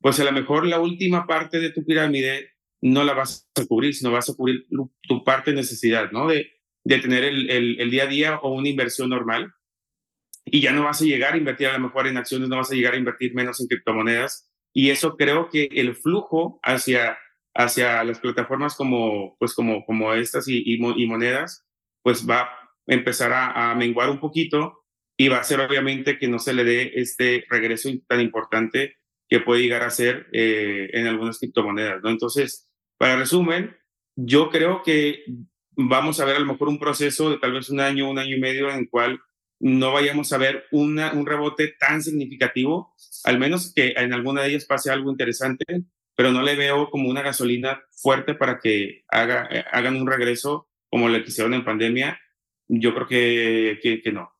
pues 0.00 0.20
a 0.20 0.24
lo 0.24 0.32
mejor 0.32 0.66
la 0.66 0.78
última 0.78 1.26
parte 1.26 1.58
de 1.58 1.70
tu 1.70 1.84
pirámide 1.84 2.50
no 2.82 3.02
la 3.02 3.14
vas 3.14 3.48
a 3.56 3.64
cubrir, 3.64 3.94
sino 3.94 4.12
vas 4.12 4.30
a 4.30 4.34
cubrir 4.34 4.66
tu 5.02 5.24
parte 5.24 5.50
de 5.50 5.56
necesidad, 5.56 6.12
¿no? 6.12 6.28
De, 6.28 6.52
de 6.84 6.98
tener 6.98 7.24
el, 7.24 7.50
el, 7.50 7.90
día 7.90 8.04
a 8.04 8.06
día 8.06 8.36
o 8.36 8.52
una 8.52 8.68
inversión 8.68 9.10
normal. 9.10 9.52
Y 10.44 10.60
ya 10.60 10.70
no 10.70 10.84
vas 10.84 11.02
a 11.02 11.04
llegar 11.04 11.34
a 11.34 11.38
invertir 11.38 11.66
a 11.66 11.72
lo 11.72 11.80
mejor 11.80 12.06
en 12.06 12.16
acciones, 12.16 12.48
no 12.48 12.58
vas 12.58 12.70
a 12.70 12.76
llegar 12.76 12.94
a 12.94 12.98
invertir 12.98 13.34
menos 13.34 13.60
en 13.60 13.66
criptomonedas. 13.66 14.48
Y 14.72 14.90
eso 14.90 15.16
creo 15.16 15.48
que 15.48 15.68
el 15.72 15.96
flujo 15.96 16.60
hacia, 16.62 17.18
hacia 17.54 18.04
las 18.04 18.20
plataformas 18.20 18.76
como, 18.76 19.36
pues 19.40 19.52
como, 19.54 19.84
como 19.84 20.14
estas 20.14 20.46
y, 20.46 20.62
y 20.64 21.06
monedas 21.06 21.65
pues 22.06 22.24
va 22.24 22.42
a 22.42 22.70
empezar 22.86 23.32
a, 23.32 23.74
menguar 23.74 24.10
un 24.10 24.20
poquito 24.20 24.84
y 25.16 25.26
va 25.26 25.38
a 25.38 25.42
ser 25.42 25.58
obviamente 25.58 26.20
que 26.20 26.28
no 26.28 26.38
se 26.38 26.54
le 26.54 26.62
dé 26.62 26.92
este 26.94 27.44
regreso 27.50 27.90
tan 28.06 28.20
importante 28.20 28.98
que 29.28 29.40
puede 29.40 29.62
llegar 29.62 29.82
a 29.82 29.90
ser 29.90 30.28
eh, 30.32 30.88
en 30.92 31.08
algunas 31.08 31.40
criptomonedas, 31.40 32.00
¿no? 32.04 32.10
Entonces, 32.10 32.70
para 32.96 33.16
resumen, 33.16 33.76
yo 34.14 34.50
creo 34.50 34.84
que 34.84 35.24
vamos 35.72 36.20
a 36.20 36.24
ver 36.26 36.36
a 36.36 36.38
lo 36.38 36.46
mejor 36.46 36.68
un 36.68 36.78
proceso 36.78 37.28
de 37.28 37.38
tal 37.38 37.54
vez 37.54 37.70
un 37.70 37.80
año, 37.80 38.08
un 38.08 38.20
año 38.20 38.36
y 38.36 38.40
medio 38.40 38.70
en 38.70 38.78
el 38.78 38.88
cual 38.88 39.20
no 39.58 39.92
vayamos 39.92 40.32
a 40.32 40.38
ver 40.38 40.66
una, 40.70 41.12
un 41.12 41.26
rebote 41.26 41.74
tan 41.76 42.04
significativo, 42.04 42.94
al 43.24 43.40
menos 43.40 43.72
que 43.74 43.94
en 43.96 44.12
alguna 44.12 44.42
de 44.42 44.50
ellas 44.50 44.64
pase 44.64 44.92
algo 44.92 45.10
interesante, 45.10 45.64
pero 46.14 46.30
no 46.30 46.42
le 46.42 46.54
veo 46.54 46.88
como 46.88 47.10
una 47.10 47.22
gasolina 47.22 47.82
fuerte 47.90 48.34
para 48.34 48.60
que 48.60 49.02
haga, 49.08 49.48
eh, 49.50 49.64
hagan 49.72 49.96
un 49.96 50.06
regreso 50.06 50.65
como 50.90 51.08
lo 51.08 51.18
hicieron 51.18 51.54
en 51.54 51.64
pandemia, 51.64 52.18
yo 52.68 52.94
creo 52.94 53.06
que, 53.06 54.00
que, 54.02 54.12
no. 54.12 54.30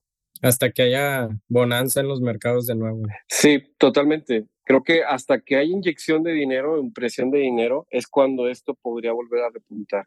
Hasta 0.42 0.70
que 0.70 0.82
haya 0.82 1.28
bonanza 1.48 2.00
en 2.00 2.08
los 2.08 2.20
mercados 2.20 2.66
de 2.66 2.74
nuevo. 2.74 3.02
Sí, 3.28 3.74
totalmente. 3.78 4.46
Creo 4.64 4.82
que 4.82 5.02
hasta 5.04 5.40
que 5.40 5.56
haya 5.56 5.70
inyección 5.70 6.22
de 6.22 6.32
dinero, 6.32 6.78
impresión 6.78 7.30
de 7.30 7.38
dinero, 7.38 7.86
es 7.90 8.06
cuando 8.06 8.48
esto 8.48 8.74
podría 8.74 9.12
volver 9.12 9.44
a 9.44 9.50
repuntar. 9.50 10.06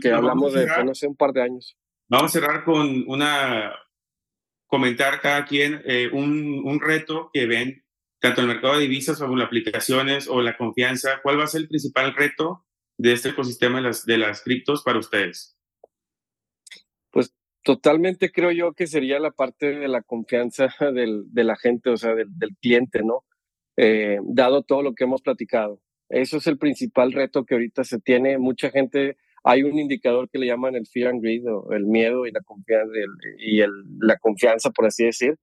que 0.00 0.12
hablamos 0.12 0.54
de, 0.54 0.66
no 0.84 0.94
sé, 0.94 1.08
un 1.08 1.16
par 1.16 1.32
de 1.32 1.42
años. 1.42 1.76
Vamos 2.08 2.30
a 2.30 2.40
cerrar 2.40 2.64
con 2.64 3.04
una, 3.08 3.72
comentar 4.66 5.20
cada 5.20 5.44
quien 5.44 5.82
eh, 5.84 6.08
un, 6.12 6.62
un, 6.64 6.80
reto 6.80 7.30
que 7.32 7.46
ven, 7.46 7.84
tanto 8.20 8.40
en 8.40 8.48
el 8.48 8.54
mercado 8.54 8.74
de 8.74 8.82
divisas 8.82 9.20
o 9.20 9.26
en 9.26 9.38
las 9.38 9.46
aplicaciones 9.46 10.28
o 10.28 10.40
la 10.40 10.56
confianza. 10.56 11.20
¿Cuál 11.22 11.38
va 11.38 11.44
a 11.44 11.48
ser 11.48 11.62
el 11.62 11.68
principal 11.68 12.14
reto 12.14 12.64
de 13.00 13.12
este 13.12 13.30
ecosistema 13.30 13.76
de 13.76 13.84
las, 13.84 14.04
de 14.04 14.18
las 14.18 14.42
criptos 14.42 14.82
para 14.82 14.98
ustedes? 14.98 15.56
Pues 17.10 17.34
totalmente 17.62 18.30
creo 18.30 18.50
yo 18.50 18.74
que 18.74 18.86
sería 18.86 19.18
la 19.18 19.30
parte 19.30 19.74
de 19.74 19.88
la 19.88 20.02
confianza 20.02 20.68
del, 20.94 21.24
de 21.32 21.44
la 21.44 21.56
gente, 21.56 21.88
o 21.88 21.96
sea, 21.96 22.14
del, 22.14 22.28
del 22.38 22.54
cliente, 22.60 23.02
¿no? 23.02 23.24
Eh, 23.78 24.18
dado 24.24 24.62
todo 24.62 24.82
lo 24.82 24.94
que 24.94 25.04
hemos 25.04 25.22
platicado. 25.22 25.80
Eso 26.10 26.36
es 26.36 26.46
el 26.46 26.58
principal 26.58 27.12
reto 27.12 27.46
que 27.46 27.54
ahorita 27.54 27.84
se 27.84 28.00
tiene. 28.00 28.36
Mucha 28.36 28.70
gente, 28.70 29.16
hay 29.44 29.62
un 29.62 29.78
indicador 29.78 30.28
que 30.28 30.38
le 30.38 30.46
llaman 30.46 30.74
el 30.74 30.86
fear 30.86 31.08
and 31.08 31.22
greed, 31.22 31.46
o 31.46 31.72
el 31.72 31.86
miedo 31.86 32.26
y 32.26 32.32
la 32.32 32.40
confianza, 32.42 32.92
y 33.38 33.60
el, 33.60 33.70
la 34.00 34.18
confianza, 34.18 34.70
por 34.70 34.84
así 34.84 35.04
decir, 35.04 35.38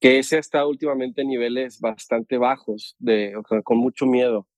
que 0.00 0.18
ese 0.18 0.38
estado 0.38 0.70
últimamente 0.70 1.20
en 1.20 1.28
niveles 1.28 1.80
bastante 1.80 2.38
bajos, 2.38 2.96
de, 2.98 3.34
con 3.62 3.76
mucho 3.76 4.06
miedo. 4.06 4.48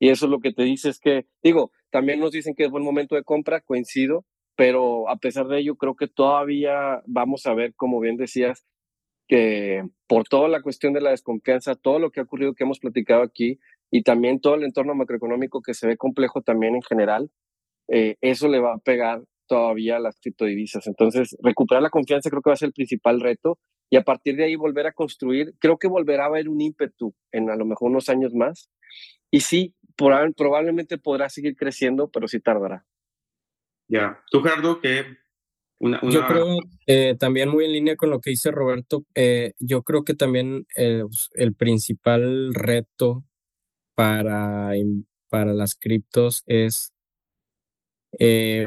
Y 0.00 0.08
eso 0.08 0.26
es 0.26 0.32
lo 0.32 0.40
que 0.40 0.52
te 0.52 0.64
dice 0.64 0.88
es 0.88 0.98
que, 0.98 1.26
digo, 1.44 1.70
también 1.92 2.20
nos 2.20 2.32
dicen 2.32 2.54
que 2.54 2.64
es 2.64 2.70
buen 2.70 2.82
momento 2.82 3.14
de 3.14 3.22
compra, 3.22 3.60
coincido, 3.60 4.24
pero 4.56 5.08
a 5.08 5.16
pesar 5.16 5.46
de 5.46 5.60
ello, 5.60 5.76
creo 5.76 5.94
que 5.94 6.08
todavía 6.08 7.02
vamos 7.06 7.46
a 7.46 7.54
ver, 7.54 7.74
como 7.74 8.00
bien 8.00 8.16
decías, 8.16 8.64
que 9.28 9.84
por 10.08 10.24
toda 10.24 10.48
la 10.48 10.62
cuestión 10.62 10.94
de 10.94 11.02
la 11.02 11.10
desconfianza, 11.10 11.74
todo 11.74 11.98
lo 11.98 12.10
que 12.10 12.20
ha 12.20 12.24
ocurrido 12.24 12.54
que 12.54 12.64
hemos 12.64 12.80
platicado 12.80 13.22
aquí 13.22 13.60
y 13.90 14.02
también 14.02 14.40
todo 14.40 14.54
el 14.54 14.64
entorno 14.64 14.94
macroeconómico 14.94 15.60
que 15.62 15.74
se 15.74 15.86
ve 15.86 15.96
complejo 15.96 16.42
también 16.42 16.74
en 16.74 16.82
general, 16.82 17.30
eh, 17.88 18.16
eso 18.22 18.48
le 18.48 18.60
va 18.60 18.74
a 18.74 18.78
pegar 18.78 19.22
todavía 19.46 19.96
a 19.96 20.00
las 20.00 20.18
criptodivisas. 20.18 20.86
Entonces, 20.86 21.36
recuperar 21.42 21.82
la 21.82 21.90
confianza 21.90 22.30
creo 22.30 22.40
que 22.40 22.50
va 22.50 22.54
a 22.54 22.56
ser 22.56 22.68
el 22.68 22.72
principal 22.72 23.20
reto 23.20 23.58
y 23.90 23.96
a 23.96 24.02
partir 24.02 24.36
de 24.36 24.44
ahí 24.44 24.56
volver 24.56 24.86
a 24.86 24.92
construir, 24.92 25.54
creo 25.58 25.76
que 25.76 25.88
volverá 25.88 26.24
a 26.24 26.28
haber 26.28 26.48
un 26.48 26.62
ímpetu 26.62 27.14
en 27.32 27.50
a 27.50 27.56
lo 27.56 27.66
mejor 27.66 27.90
unos 27.90 28.08
años 28.08 28.32
más. 28.34 28.70
Y 29.30 29.40
sí, 29.40 29.74
probablemente 29.96 30.98
podrá 30.98 31.28
seguir 31.28 31.56
creciendo, 31.56 32.10
pero 32.10 32.28
sí 32.28 32.40
tardará. 32.40 32.84
Ya, 33.88 34.22
tú 34.30 34.42
Gerardo, 34.42 34.80
que 34.80 35.22
yo 35.82 36.26
creo 36.28 36.58
eh, 36.86 37.16
también 37.18 37.48
muy 37.48 37.64
en 37.64 37.72
línea 37.72 37.96
con 37.96 38.10
lo 38.10 38.20
que 38.20 38.30
dice 38.30 38.52
Roberto, 38.52 39.04
eh, 39.16 39.54
yo 39.58 39.82
creo 39.82 40.04
que 40.04 40.14
también 40.14 40.66
eh, 40.76 41.02
pues, 41.02 41.30
el 41.34 41.54
principal 41.54 42.54
reto 42.54 43.24
para, 43.94 44.70
para 45.28 45.52
las 45.52 45.74
criptos 45.74 46.44
es, 46.46 46.92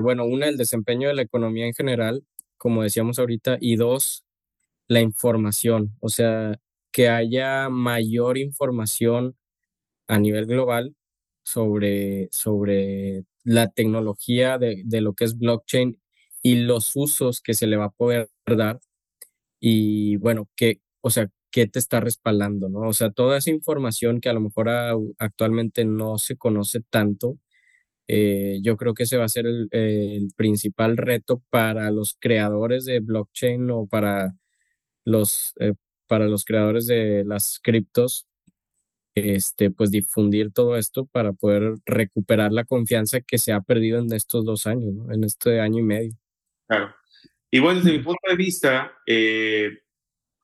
bueno, 0.01 0.25
una, 0.25 0.47
el 0.47 0.57
desempeño 0.57 1.07
de 1.07 1.13
la 1.13 1.21
economía 1.21 1.65
en 1.65 1.73
general, 1.73 2.25
como 2.57 2.83
decíamos 2.83 3.17
ahorita, 3.17 3.57
y 3.61 3.77
dos, 3.77 4.25
la 4.88 4.99
información, 4.99 5.95
o 6.01 6.09
sea, 6.09 6.59
que 6.91 7.07
haya 7.07 7.69
mayor 7.69 8.38
información 8.38 9.38
a 10.07 10.19
nivel 10.19 10.45
global 10.47 10.95
sobre, 11.45 12.29
sobre 12.31 13.25
la 13.45 13.69
tecnología 13.69 14.58
de, 14.58 14.84
de 14.86 15.01
lo 15.01 15.13
que 15.13 15.25
es 15.25 15.38
blockchain 15.38 15.99
y 16.43 16.55
los 16.58 16.95
usos 16.95 17.41
que 17.41 17.53
se 17.53 17.67
le 17.67 17.77
va 17.77 17.86
a 17.86 17.89
poder 17.91 18.29
dar 18.45 18.79
y 19.60 20.17
bueno, 20.17 20.49
que, 20.55 20.81
o 21.01 21.10
sea, 21.10 21.29
qué 21.51 21.67
te 21.67 21.79
está 21.79 22.01
respaldando, 22.01 22.69
¿no? 22.69 22.81
O 22.81 22.93
sea, 22.93 23.12
toda 23.12 23.38
esa 23.38 23.49
información 23.51 24.21
que 24.21 24.29
a 24.29 24.34
lo 24.34 24.41
mejor 24.41 24.69
actualmente 25.19 25.86
no 25.86 26.17
se 26.17 26.38
conoce 26.38 26.81
tanto, 26.89 27.39
eh, 28.08 28.60
yo 28.63 28.77
creo 28.77 28.93
que 28.93 29.03
ese 29.03 29.17
va 29.17 29.25
a 29.25 29.29
ser 29.29 29.47
el, 29.47 29.69
principal 30.36 30.97
reto 30.97 31.43
para 31.49 31.91
los 31.91 32.17
creadores 32.19 32.86
de 32.86 32.99
blockchain 32.99 33.71
o 33.71 33.88
para 33.88 34.36
los, 35.05 35.53
eh, 35.60 35.73
para 36.08 36.27
los 36.27 36.45
creadores 36.45 36.88
de 36.88 37.23
las 37.25 37.60
criptos, 37.63 38.27
este, 39.15 39.71
pues 39.71 39.91
difundir 39.91 40.51
todo 40.51 40.75
esto 40.75 41.06
para 41.06 41.32
poder 41.32 41.75
recuperar 41.86 42.51
la 42.51 42.65
confianza 42.65 43.21
que 43.21 43.38
se 43.38 43.54
ha 43.54 43.62
perdido 43.62 43.99
en 43.99 44.12
estos 44.13 44.43
dos 44.43 44.67
años, 44.67 44.93
¿no? 44.93 45.12
en 45.13 45.23
este 45.23 45.62
año 45.62 45.80
y 45.80 45.84
medio. 45.84 46.12
Claro. 46.67 46.93
Y 47.49 47.60
bueno, 47.60 47.80
desde 47.80 47.97
mi 47.97 48.04
punto 48.04 48.19
de 48.28 48.36
vista, 48.36 48.91
eh, 49.08 49.80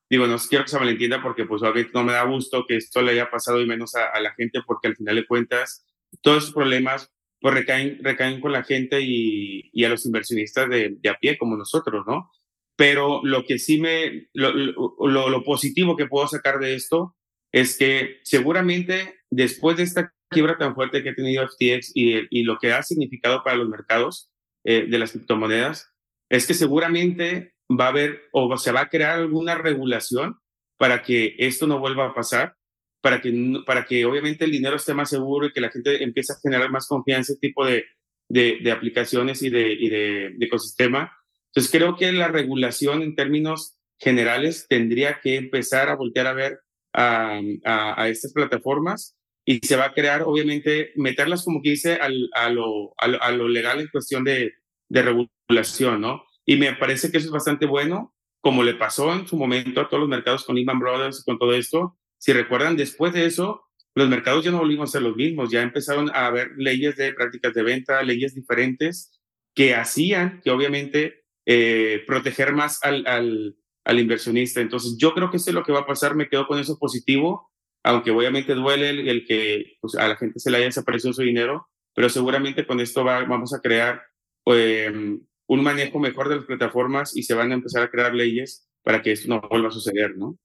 digo, 0.09 0.25
no 0.25 0.37
quiero 0.37 0.63
que 0.63 0.71
se 0.71 0.79
malentienda 0.79 1.21
porque 1.21 1.45
pues 1.45 1.61
obviamente 1.61 1.91
no 1.93 2.05
me 2.05 2.13
da 2.13 2.23
gusto 2.23 2.65
que 2.65 2.77
esto 2.77 3.01
le 3.01 3.11
haya 3.11 3.29
pasado 3.29 3.59
y 3.59 3.65
menos 3.65 3.95
a, 3.95 4.17
la 4.21 4.33
gente 4.33 4.61
porque 4.65 4.87
al 4.87 4.95
final 4.95 5.15
de 5.15 5.27
cuentas 5.27 5.85
todos 6.21 6.43
esos 6.43 6.53
problemas 6.53 7.11
pues 7.41 7.53
recaen, 7.53 7.99
recaen 8.01 8.39
con 8.39 8.53
la 8.53 8.63
gente 8.63 9.01
y, 9.01 9.69
y 9.73 9.83
a 9.83 9.89
los 9.89 10.05
inversionistas 10.05 10.69
de, 10.69 10.95
de, 10.99 11.09
a 11.09 11.17
pie 11.17 11.37
como 11.37 11.57
nosotros, 11.57 12.05
¿no? 12.07 12.31
Pero 12.77 13.21
lo 13.23 13.43
que 13.43 13.59
sí 13.59 13.81
me, 13.81 14.29
lo, 14.33 14.53
lo, 14.53 15.29
lo, 15.29 15.43
positivo 15.43 15.97
que 15.97 16.05
puedo 16.05 16.27
sacar 16.27 16.59
de 16.59 16.75
esto 16.75 17.15
es 17.51 17.77
que 17.77 18.19
seguramente 18.23 19.19
después 19.29 19.77
de 19.77 19.83
esta 19.83 20.13
quiebra 20.29 20.57
tan 20.57 20.75
fuerte 20.75 21.03
que 21.03 21.09
ha 21.09 21.15
tenido 21.15 21.47
FTX 21.47 21.91
y, 21.93 22.43
lo 22.43 22.57
que 22.57 22.71
ha 22.71 22.83
significado 22.83 23.43
para 23.43 23.57
los 23.57 23.69
mercados 23.69 24.31
eh, 24.63 24.87
de 24.89 24.99
las 24.99 25.11
criptomonedas, 25.11 25.91
es 26.29 26.47
que 26.47 26.53
seguramente 26.53 27.53
va 27.69 27.85
a 27.85 27.89
haber 27.89 28.21
o 28.31 28.57
se 28.57 28.71
va 28.71 28.81
a 28.81 28.89
crear 28.89 29.19
alguna 29.19 29.55
regulación 29.55 30.37
para 30.77 31.03
que 31.03 31.35
esto 31.37 31.67
no 31.67 31.79
vuelva 31.79 32.07
a 32.07 32.13
pasar, 32.13 32.55
para 33.01 33.21
que, 33.21 33.61
para 33.65 33.85
que 33.85 34.05
obviamente 34.05 34.45
el 34.45 34.51
dinero 34.51 34.77
esté 34.77 34.93
más 34.93 35.09
seguro 35.09 35.47
y 35.47 35.51
que 35.51 35.61
la 35.61 35.69
gente 35.69 36.03
empiece 36.03 36.33
a 36.33 36.39
generar 36.41 36.71
más 36.71 36.87
confianza 36.87 37.31
en 37.31 37.35
este 37.35 37.47
tipo 37.47 37.65
de, 37.65 37.85
de, 38.29 38.71
aplicaciones 38.71 39.41
y, 39.41 39.49
de, 39.49 39.73
y 39.73 39.89
de, 39.89 40.35
ecosistema. 40.39 41.17
Entonces 41.47 41.71
creo 41.71 41.95
que 41.97 42.11
la 42.11 42.29
regulación 42.29 43.01
en 43.01 43.15
términos 43.15 43.77
generales 43.99 44.65
tendría 44.69 45.19
que 45.19 45.35
empezar 45.35 45.89
a 45.89 45.95
voltear 45.95 46.27
a 46.27 46.33
ver 46.33 46.61
a, 46.93 47.39
a, 47.63 48.09
estas 48.09 48.33
plataformas 48.33 49.17
y 49.45 49.59
se 49.65 49.75
va 49.75 49.85
a 49.85 49.93
crear, 49.93 50.23
obviamente, 50.23 50.91
meterlas 50.95 51.43
como 51.43 51.61
que 51.61 51.71
dice 51.71 51.95
al, 51.95 52.29
a, 52.33 52.49
lo, 52.49 52.93
a, 52.97 53.31
lo, 53.31 53.47
legal 53.47 53.79
en 53.79 53.87
cuestión 53.87 54.23
de, 54.23 54.53
de 54.89 55.01
regulación, 55.01 56.01
¿no? 56.01 56.23
Y 56.45 56.57
me 56.57 56.73
parece 56.75 57.11
que 57.11 57.17
eso 57.17 57.27
es 57.27 57.31
bastante 57.31 57.65
bueno, 57.65 58.13
como 58.41 58.63
le 58.63 58.75
pasó 58.75 59.13
en 59.13 59.27
su 59.27 59.37
momento 59.37 59.81
a 59.81 59.89
todos 59.89 60.01
los 60.01 60.09
mercados 60.09 60.43
con 60.43 60.55
Lehman 60.55 60.79
Brothers 60.79 61.21
y 61.21 61.23
con 61.23 61.39
todo 61.39 61.53
esto. 61.53 61.97
Si 62.17 62.33
recuerdan, 62.33 62.75
después 62.75 63.13
de 63.13 63.25
eso, 63.25 63.63
los 63.95 64.09
mercados 64.09 64.43
ya 64.43 64.51
no 64.51 64.59
volvimos 64.59 64.89
a 64.89 64.93
ser 64.93 65.01
los 65.01 65.15
mismos, 65.15 65.51
ya 65.51 65.61
empezaron 65.61 66.09
a 66.11 66.27
haber 66.27 66.51
leyes 66.57 66.95
de 66.95 67.13
prácticas 67.13 67.53
de 67.53 67.63
venta, 67.63 68.03
leyes 68.03 68.35
diferentes 68.35 69.19
que 69.53 69.75
hacían 69.75 70.41
que 70.43 70.51
obviamente 70.51 71.25
eh, 71.45 72.03
proteger 72.07 72.53
más 72.53 72.83
al, 72.83 73.05
al, 73.07 73.57
al, 73.83 73.99
inversionista. 73.99 74.61
Entonces 74.61 74.97
yo 74.97 75.13
creo 75.13 75.29
que 75.29 75.37
eso 75.37 75.49
es 75.49 75.55
lo 75.55 75.63
que 75.63 75.71
va 75.71 75.81
a 75.81 75.85
pasar, 75.85 76.15
me 76.15 76.29
quedo 76.29 76.47
con 76.47 76.59
eso 76.59 76.77
positivo, 76.77 77.49
aunque 77.83 78.11
obviamente 78.11 78.53
duele 78.53 78.89
el, 78.89 79.25
que 79.25 79.77
pues, 79.81 79.95
a 79.95 80.07
la 80.07 80.15
gente 80.15 80.39
se 80.39 80.51
le 80.51 80.57
haya 80.57 80.65
desaparecido 80.67 81.13
su 81.13 81.21
dinero, 81.21 81.67
pero 81.93 82.09
seguramente 82.09 82.65
con 82.65 82.79
esto 82.79 83.03
va, 83.03 83.23
vamos 83.25 83.53
a 83.53 83.59
crear 83.59 84.01
pues, 84.43 84.91
un 84.91 85.63
manejo 85.63 85.99
mejor 85.99 86.29
de 86.29 86.37
las 86.37 86.45
plataformas 86.45 87.15
y 87.15 87.23
se 87.23 87.33
van 87.33 87.51
a 87.51 87.55
empezar 87.55 87.83
a 87.83 87.89
crear 87.89 88.13
leyes 88.13 88.67
para 88.83 89.01
que 89.01 89.11
esto 89.11 89.27
no 89.27 89.41
vuelva 89.49 89.69
a 89.69 89.71
suceder, 89.71 90.15
¿no? 90.17 90.37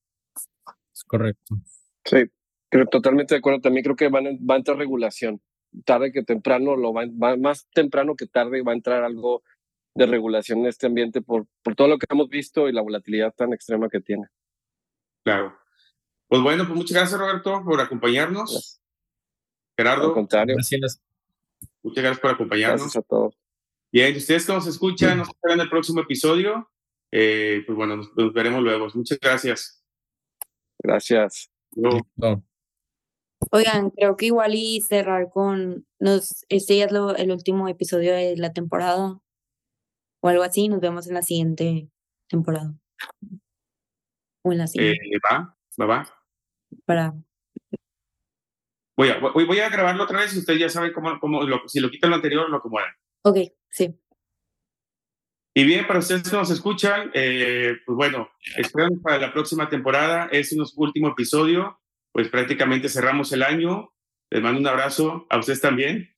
Es 0.92 1.04
correcto. 1.04 1.56
Sí, 2.04 2.24
creo 2.68 2.86
totalmente 2.86 3.34
de 3.34 3.38
acuerdo. 3.38 3.60
También 3.60 3.84
creo 3.84 3.96
que 3.96 4.08
van, 4.08 4.24
va 4.38 4.54
a 4.54 4.58
entrar 4.58 4.76
regulación. 4.76 5.40
Tarde 5.84 6.12
que 6.12 6.22
temprano, 6.22 6.76
lo 6.76 6.92
va, 6.92 7.06
más 7.36 7.68
temprano 7.74 8.16
que 8.16 8.26
tarde 8.26 8.62
va 8.62 8.72
a 8.72 8.76
entrar 8.76 9.04
algo 9.04 9.42
de 9.96 10.06
regulación 10.06 10.60
en 10.60 10.66
este 10.66 10.86
ambiente 10.86 11.22
por, 11.22 11.46
por 11.62 11.74
todo 11.74 11.88
lo 11.88 11.98
que 11.98 12.06
hemos 12.10 12.28
visto 12.28 12.68
y 12.68 12.72
la 12.72 12.82
volatilidad 12.82 13.32
tan 13.34 13.52
extrema 13.52 13.88
que 13.88 14.00
tiene. 14.00 14.26
Claro. 15.24 15.56
Pues 16.28 16.42
bueno, 16.42 16.64
pues 16.64 16.76
muchas 16.76 16.96
gracias 16.98 17.18
Roberto 17.18 17.62
por 17.64 17.80
acompañarnos. 17.80 18.80
Gerardo. 19.76 20.08
Al 20.08 20.14
contrario. 20.14 20.54
Gracias. 20.54 21.02
Muchas 21.82 22.02
gracias 22.02 22.20
por 22.20 22.30
acompañarnos. 22.32 22.82
Gracias 22.82 23.04
a 23.04 23.06
todos. 23.06 23.34
Bien, 23.90 24.14
ustedes 24.16 24.46
que 24.46 24.52
nos 24.52 24.66
escuchan, 24.66 25.18
nos 25.18 25.28
esperan 25.28 25.58
en 25.58 25.64
el 25.64 25.70
próximo 25.70 26.00
episodio. 26.00 26.70
Eh, 27.10 27.62
pues 27.64 27.76
bueno, 27.76 27.96
nos, 27.96 28.32
veremos 28.34 28.62
luego. 28.62 28.88
Muchas 28.94 29.18
gracias. 29.18 29.82
Gracias. 30.78 31.50
Oigan, 33.50 33.90
creo 33.90 34.16
que 34.16 34.26
igual 34.26 34.54
y 34.54 34.80
cerrar 34.82 35.30
con 35.30 35.86
nos, 35.98 36.44
este 36.48 36.76
ya 36.76 36.86
es 36.86 36.92
el 37.18 37.30
último 37.30 37.68
episodio 37.68 38.14
de 38.14 38.36
la 38.36 38.52
temporada 38.52 39.20
o 40.26 40.28
algo 40.28 40.42
así. 40.42 40.68
Nos 40.68 40.80
vemos 40.80 41.06
en 41.06 41.14
la 41.14 41.22
siguiente 41.22 41.88
temporada. 42.28 42.74
O 44.42 44.52
en 44.52 44.58
la 44.58 44.66
siguiente. 44.66 45.06
Eh, 45.06 45.18
va, 45.24 45.56
va, 45.80 45.86
va. 45.86 46.24
Para. 46.84 47.14
Voy 48.96 49.10
a, 49.10 49.18
voy, 49.18 49.60
a 49.60 49.68
grabarlo 49.68 50.04
otra 50.04 50.20
vez 50.20 50.34
y 50.34 50.38
ustedes 50.38 50.58
ya 50.58 50.68
saben 50.68 50.92
cómo, 50.92 51.20
cómo 51.20 51.42
lo, 51.42 51.68
si 51.68 51.80
lo 51.80 51.90
quitan 51.90 52.10
lo 52.10 52.16
anterior, 52.16 52.48
lo 52.48 52.56
acomodan. 52.56 52.90
Ok, 53.24 53.38
sí. 53.70 53.94
Y 55.54 55.64
bien, 55.64 55.86
para 55.86 56.00
ustedes 56.00 56.28
que 56.28 56.36
nos 56.36 56.50
escuchan, 56.50 57.10
eh, 57.14 57.76
pues 57.84 57.96
bueno, 57.96 58.30
esperamos 58.56 58.98
para 59.02 59.18
la 59.18 59.32
próxima 59.32 59.68
temporada. 59.68 60.28
Es 60.32 60.54
nuestro 60.54 60.82
último 60.82 61.08
episodio, 61.08 61.80
pues 62.12 62.28
prácticamente 62.28 62.88
cerramos 62.88 63.32
el 63.32 63.42
año. 63.42 63.92
Les 64.30 64.42
mando 64.42 64.60
un 64.60 64.66
abrazo 64.66 65.26
a 65.30 65.38
ustedes 65.38 65.60
también. 65.60 66.14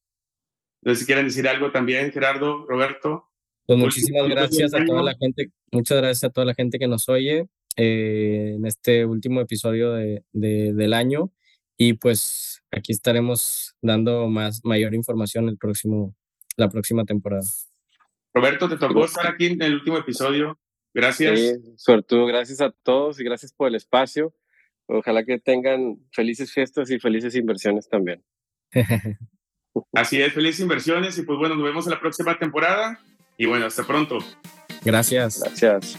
No 0.83 0.95
sé 0.95 1.01
si 1.01 1.07
quieren 1.07 1.27
decir 1.27 1.49
algo 1.49 1.73
también, 1.73 2.13
Gerardo, 2.13 2.65
Roberto. 2.67 3.28
Pues 3.69 3.79
muchísimas 3.79 4.27
gracias 4.31 4.73
a 4.73 4.83
toda 4.83 5.03
la 5.03 5.15
gente, 5.15 5.51
muchas 5.71 5.99
gracias 5.99 6.25
a 6.25 6.31
toda 6.31 6.47
la 6.47 6.55
gente 6.55 6.79
que 6.79 6.89
nos 6.89 7.07
oye 7.11 7.49
eh, 7.77 8.55
en 8.57 8.65
este 8.65 9.05
último 9.05 9.43
episodio 9.43 9.93
de, 9.93 10.25
del 10.33 10.95
año 10.95 11.31
y 11.77 11.93
pues 11.93 12.63
aquí 12.73 12.93
estaremos 12.93 13.77
dando 13.83 14.27
más 14.27 14.63
mayor 14.65 14.95
información 14.95 15.51
el 15.51 15.59
próximo 15.59 16.17
la 16.57 16.71
próxima 16.71 17.05
temporada. 17.05 17.45
Roberto, 18.33 18.71
te 18.71 18.79
tocó 18.79 19.05
estar 19.05 19.27
aquí 19.27 19.49
en 19.49 19.61
el 19.61 19.75
último 19.75 19.99
episodio. 19.99 20.59
Gracias. 20.95 21.39
Sí, 21.39 21.53
sobre 21.77 22.03
todo 22.05 22.25
gracias 22.25 22.63
a 22.63 22.71
todos 22.71 23.21
y 23.21 23.25
gracias 23.25 23.53
por 23.53 23.69
el 23.69 23.75
espacio. 23.75 24.35
Ojalá 24.87 25.27
que 25.27 25.39
tengan 25.39 25.99
felices 26.13 26.55
fiestas 26.55 26.91
y 26.91 26.99
felices 26.99 27.35
inversiones 27.35 27.87
también. 27.87 28.25
Así 29.93 30.23
es, 30.23 30.33
felices 30.33 30.61
inversiones 30.61 31.19
y 31.19 31.23
pues 31.23 31.39
bueno, 31.39 31.55
nos 31.55 31.65
vemos 31.65 31.87
en 31.87 31.93
la 31.93 32.01
próxima 32.01 32.39
temporada 32.39 32.99
y 33.39 33.47
bueno, 33.47 33.67
hasta 33.67 33.85
pronto. 33.85 34.19
Gracias. 34.85 35.41
Gracias. 35.41 35.99